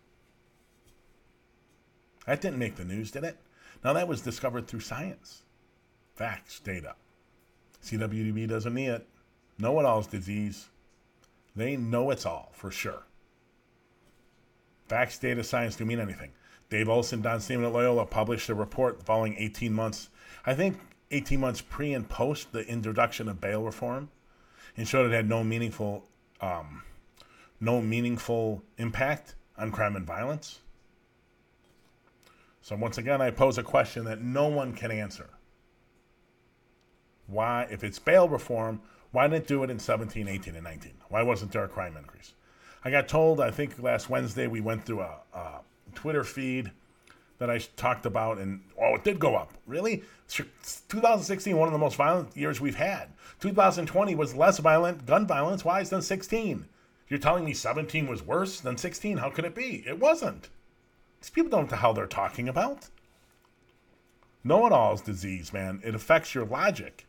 That 2.26 2.40
didn't 2.40 2.58
make 2.58 2.74
the 2.74 2.84
news, 2.84 3.12
did 3.12 3.22
it? 3.22 3.38
Now 3.84 3.92
that 3.92 4.08
was 4.08 4.22
discovered 4.22 4.66
through 4.66 4.80
science, 4.80 5.42
facts, 6.16 6.58
data. 6.58 6.96
CWDB 7.84 8.48
doesn't 8.48 8.74
need 8.74 8.88
it. 8.88 9.06
Know 9.58 9.78
it 9.78 9.86
all's 9.86 10.08
disease. 10.08 10.68
They 11.54 11.76
know 11.76 12.10
it's 12.10 12.26
all 12.26 12.50
for 12.52 12.72
sure. 12.72 13.04
Facts, 14.88 15.16
data, 15.18 15.44
science 15.44 15.76
do 15.76 15.84
mean 15.84 16.00
anything. 16.00 16.32
Dave 16.70 16.88
Olson, 16.88 17.22
Don 17.22 17.38
Stemen 17.38 17.66
at 17.66 17.72
Loyola 17.72 18.04
published 18.04 18.48
a 18.48 18.54
report 18.54 19.04
following 19.04 19.36
18 19.38 19.72
months, 19.72 20.08
I 20.44 20.54
think 20.54 20.78
18 21.10 21.40
months 21.40 21.60
pre 21.60 21.92
and 21.92 22.08
post 22.08 22.52
the 22.52 22.66
introduction 22.66 23.28
of 23.28 23.40
bail 23.40 23.62
reform, 23.62 24.10
and 24.76 24.86
showed 24.86 25.10
it 25.10 25.14
had 25.14 25.28
no 25.28 25.42
meaningful, 25.42 26.04
um, 26.40 26.82
no 27.60 27.80
meaningful 27.80 28.62
impact 28.78 29.34
on 29.58 29.72
crime 29.72 29.96
and 29.96 30.06
violence. 30.06 30.60
So 32.62 32.76
once 32.76 32.98
again, 32.98 33.20
I 33.20 33.30
pose 33.30 33.58
a 33.58 33.62
question 33.62 34.04
that 34.04 34.20
no 34.20 34.48
one 34.48 34.74
can 34.74 34.90
answer. 34.90 35.30
Why, 37.26 37.66
if 37.70 37.82
it's 37.82 37.98
bail 37.98 38.28
reform, 38.28 38.80
why 39.12 39.26
didn't 39.26 39.44
it 39.44 39.48
do 39.48 39.62
it 39.62 39.70
in 39.70 39.78
17, 39.78 40.28
18, 40.28 40.54
and 40.54 40.64
19? 40.64 40.92
Why 41.08 41.22
wasn't 41.22 41.52
there 41.52 41.64
a 41.64 41.68
crime 41.68 41.96
increase? 41.96 42.34
I 42.84 42.90
got 42.90 43.08
told, 43.08 43.40
I 43.40 43.50
think 43.50 43.82
last 43.82 44.08
Wednesday, 44.08 44.46
we 44.46 44.60
went 44.60 44.84
through 44.84 45.00
a, 45.00 45.18
a 45.34 45.60
Twitter 45.94 46.24
feed 46.24 46.70
that 47.40 47.50
I 47.50 47.58
talked 47.76 48.06
about, 48.06 48.38
and 48.38 48.60
oh, 48.80 48.94
it 48.94 49.02
did 49.02 49.18
go 49.18 49.34
up. 49.34 49.52
Really? 49.66 50.04
2016, 50.28 51.56
one 51.56 51.66
of 51.66 51.72
the 51.72 51.78
most 51.78 51.96
violent 51.96 52.36
years 52.36 52.60
we've 52.60 52.76
had. 52.76 53.08
2020 53.40 54.14
was 54.14 54.36
less 54.36 54.58
violent 54.58 55.06
gun 55.06 55.26
violence 55.26 55.64
wise 55.64 55.90
than 55.90 56.02
16. 56.02 56.66
You're 57.08 57.18
telling 57.18 57.44
me 57.44 57.52
17 57.52 58.06
was 58.06 58.22
worse 58.22 58.60
than 58.60 58.76
16? 58.76 59.16
How 59.16 59.30
could 59.30 59.44
it 59.44 59.56
be? 59.56 59.82
It 59.84 59.98
wasn't. 59.98 60.48
These 61.20 61.30
people 61.30 61.50
don't 61.50 61.68
know 61.68 61.76
hell 61.76 61.94
they're 61.94 62.06
talking 62.06 62.48
about. 62.48 62.88
Know 64.44 64.66
it 64.66 64.72
all's 64.72 65.02
disease, 65.02 65.52
man. 65.52 65.80
It 65.82 65.96
affects 65.96 66.34
your 66.34 66.44
logic. 66.44 67.06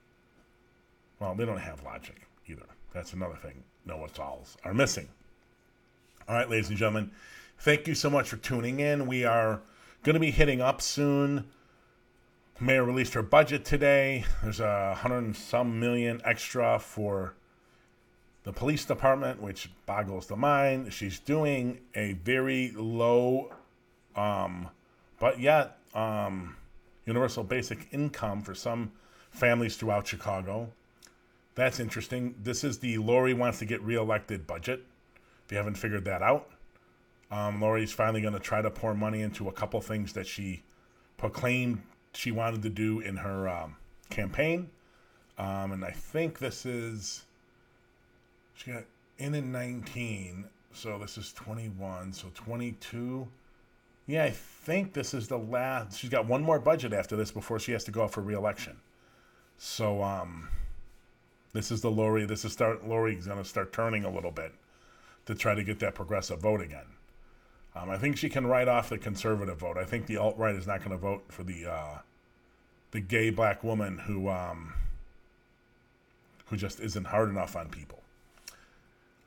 Well, 1.19 1.35
they 1.35 1.45
don't 1.45 1.57
have 1.57 1.83
logic 1.83 2.27
either. 2.47 2.65
That's 2.93 3.13
another 3.13 3.35
thing 3.35 3.63
know 3.85 4.03
it 4.05 4.19
alls 4.19 4.57
are 4.63 4.73
missing. 4.73 5.07
All 6.27 6.35
right, 6.35 6.49
ladies 6.49 6.69
and 6.69 6.77
gentlemen, 6.77 7.11
thank 7.59 7.87
you 7.87 7.95
so 7.95 8.09
much 8.09 8.29
for 8.29 8.37
tuning 8.37 8.79
in. 8.79 9.07
We 9.07 9.25
are 9.25 9.61
going 10.03 10.15
to 10.15 10.19
be 10.19 10.31
hitting 10.31 10.61
up 10.61 10.81
soon. 10.81 11.45
Mayor 12.59 12.83
released 12.83 13.13
her 13.13 13.23
budget 13.23 13.65
today. 13.65 14.25
There's 14.43 14.59
a 14.59 14.95
hundred 14.95 15.19
and 15.19 15.35
some 15.35 15.79
million 15.79 16.21
extra 16.23 16.79
for 16.79 17.33
the 18.43 18.53
police 18.53 18.85
department, 18.85 19.41
which 19.41 19.69
boggles 19.85 20.27
the 20.27 20.35
mind. 20.35 20.93
She's 20.93 21.19
doing 21.19 21.79
a 21.95 22.13
very 22.13 22.71
low, 22.75 23.53
um, 24.15 24.69
but 25.19 25.39
yet 25.39 25.77
um, 25.93 26.55
universal 27.05 27.43
basic 27.43 27.87
income 27.91 28.41
for 28.41 28.55
some 28.55 28.91
families 29.31 29.75
throughout 29.75 30.07
Chicago. 30.07 30.71
That's 31.55 31.79
interesting. 31.79 32.35
This 32.41 32.63
is 32.63 32.79
the 32.79 32.97
Lori 32.97 33.33
wants 33.33 33.59
to 33.59 33.65
get 33.65 33.81
reelected 33.81 34.47
budget. 34.47 34.83
If 35.45 35.51
you 35.51 35.57
haven't 35.57 35.75
figured 35.75 36.05
that 36.05 36.21
out, 36.21 36.49
um, 37.31 37.61
Lori's 37.61 37.93
finally 37.93 38.21
going 38.21 38.33
to 38.33 38.39
try 38.39 38.61
to 38.61 38.69
pour 38.69 38.93
money 38.93 39.21
into 39.21 39.47
a 39.47 39.51
couple 39.51 39.79
things 39.81 40.13
that 40.13 40.27
she 40.27 40.63
proclaimed 41.17 41.81
she 42.13 42.31
wanted 42.31 42.61
to 42.63 42.69
do 42.69 42.99
in 42.99 43.17
her 43.17 43.47
um, 43.47 43.77
campaign. 44.09 44.69
Um, 45.37 45.71
and 45.71 45.85
I 45.85 45.91
think 45.91 46.39
this 46.39 46.65
is, 46.65 47.23
she 48.53 48.71
got 48.71 48.83
in 49.17 49.33
in 49.33 49.51
19, 49.51 50.45
so 50.73 50.99
this 50.99 51.17
is 51.17 51.31
21, 51.33 52.13
so 52.13 52.27
22. 52.33 53.27
Yeah, 54.07 54.25
I 54.25 54.31
think 54.31 54.93
this 54.93 55.13
is 55.13 55.27
the 55.29 55.37
last. 55.37 55.97
She's 55.97 56.09
got 56.09 56.25
one 56.25 56.43
more 56.43 56.59
budget 56.59 56.91
after 56.91 57.15
this 57.15 57.31
before 57.31 57.59
she 57.59 57.71
has 57.71 57.83
to 57.85 57.91
go 57.91 58.03
out 58.03 58.11
for 58.11 58.21
reelection. 58.21 58.77
So, 59.57 60.03
um, 60.03 60.49
this 61.53 61.71
is 61.71 61.81
the 61.81 61.91
Lori. 61.91 62.25
This 62.25 62.43
is 62.43 62.51
start. 62.51 62.87
Lori's 62.87 63.27
going 63.27 63.37
to 63.37 63.45
start 63.45 63.71
turning 63.71 64.03
a 64.03 64.09
little 64.09 64.31
bit 64.31 64.53
to 65.27 65.35
try 65.35 65.53
to 65.53 65.63
get 65.63 65.79
that 65.79 65.95
progressive 65.95 66.39
vote 66.39 66.61
again. 66.61 66.85
Um, 67.75 67.89
I 67.89 67.97
think 67.97 68.17
she 68.17 68.29
can 68.29 68.45
write 68.45 68.67
off 68.67 68.89
the 68.89 68.97
conservative 68.97 69.59
vote. 69.59 69.77
I 69.77 69.85
think 69.85 70.05
the 70.05 70.17
alt 70.17 70.37
right 70.37 70.55
is 70.55 70.67
not 70.67 70.79
going 70.79 70.91
to 70.91 70.97
vote 70.97 71.23
for 71.29 71.43
the 71.43 71.71
uh, 71.71 71.97
the 72.91 72.99
gay 72.99 73.29
black 73.29 73.63
woman 73.63 73.97
who 73.97 74.29
um, 74.29 74.73
who 76.47 76.57
just 76.57 76.79
isn't 76.81 77.05
hard 77.05 77.29
enough 77.29 77.55
on 77.55 77.69
people, 77.69 78.01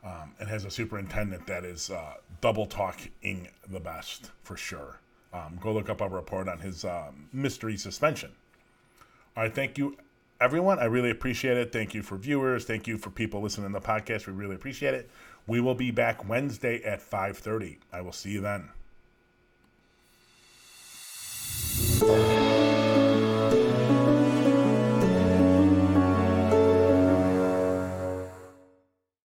um, 0.04 0.32
and 0.38 0.48
has 0.48 0.66
a 0.66 0.70
superintendent 0.70 1.46
that 1.46 1.64
is 1.64 1.90
uh, 1.90 2.14
double 2.42 2.66
talking 2.66 3.48
the 3.70 3.80
best 3.80 4.30
for 4.42 4.56
sure. 4.56 4.98
Um, 5.32 5.58
go 5.60 5.72
look 5.72 5.88
up 5.88 6.00
a 6.00 6.08
report 6.08 6.48
on 6.48 6.58
his 6.58 6.84
um, 6.84 7.28
mystery 7.32 7.76
suspension. 7.76 8.30
All 9.36 9.42
right, 9.42 9.54
thank 9.54 9.78
you, 9.78 9.96
everyone. 10.40 10.78
I 10.78 10.84
really 10.84 11.10
appreciate 11.10 11.56
it. 11.56 11.72
Thank 11.72 11.94
you 11.94 12.02
for 12.02 12.16
viewers. 12.16 12.64
Thank 12.66 12.86
you 12.86 12.98
for 12.98 13.10
people 13.10 13.40
listening 13.40 13.72
to 13.72 13.80
the 13.80 13.84
podcast. 13.84 14.26
We 14.26 14.34
really 14.34 14.54
appreciate 14.54 14.94
it. 14.94 15.10
We 15.46 15.60
will 15.60 15.74
be 15.74 15.90
back 15.90 16.26
Wednesday 16.28 16.82
at 16.84 17.00
5:30. 17.00 17.78
I 17.92 18.00
will 18.00 18.12
see 18.12 18.30
you 18.30 18.40
then. 18.40 18.70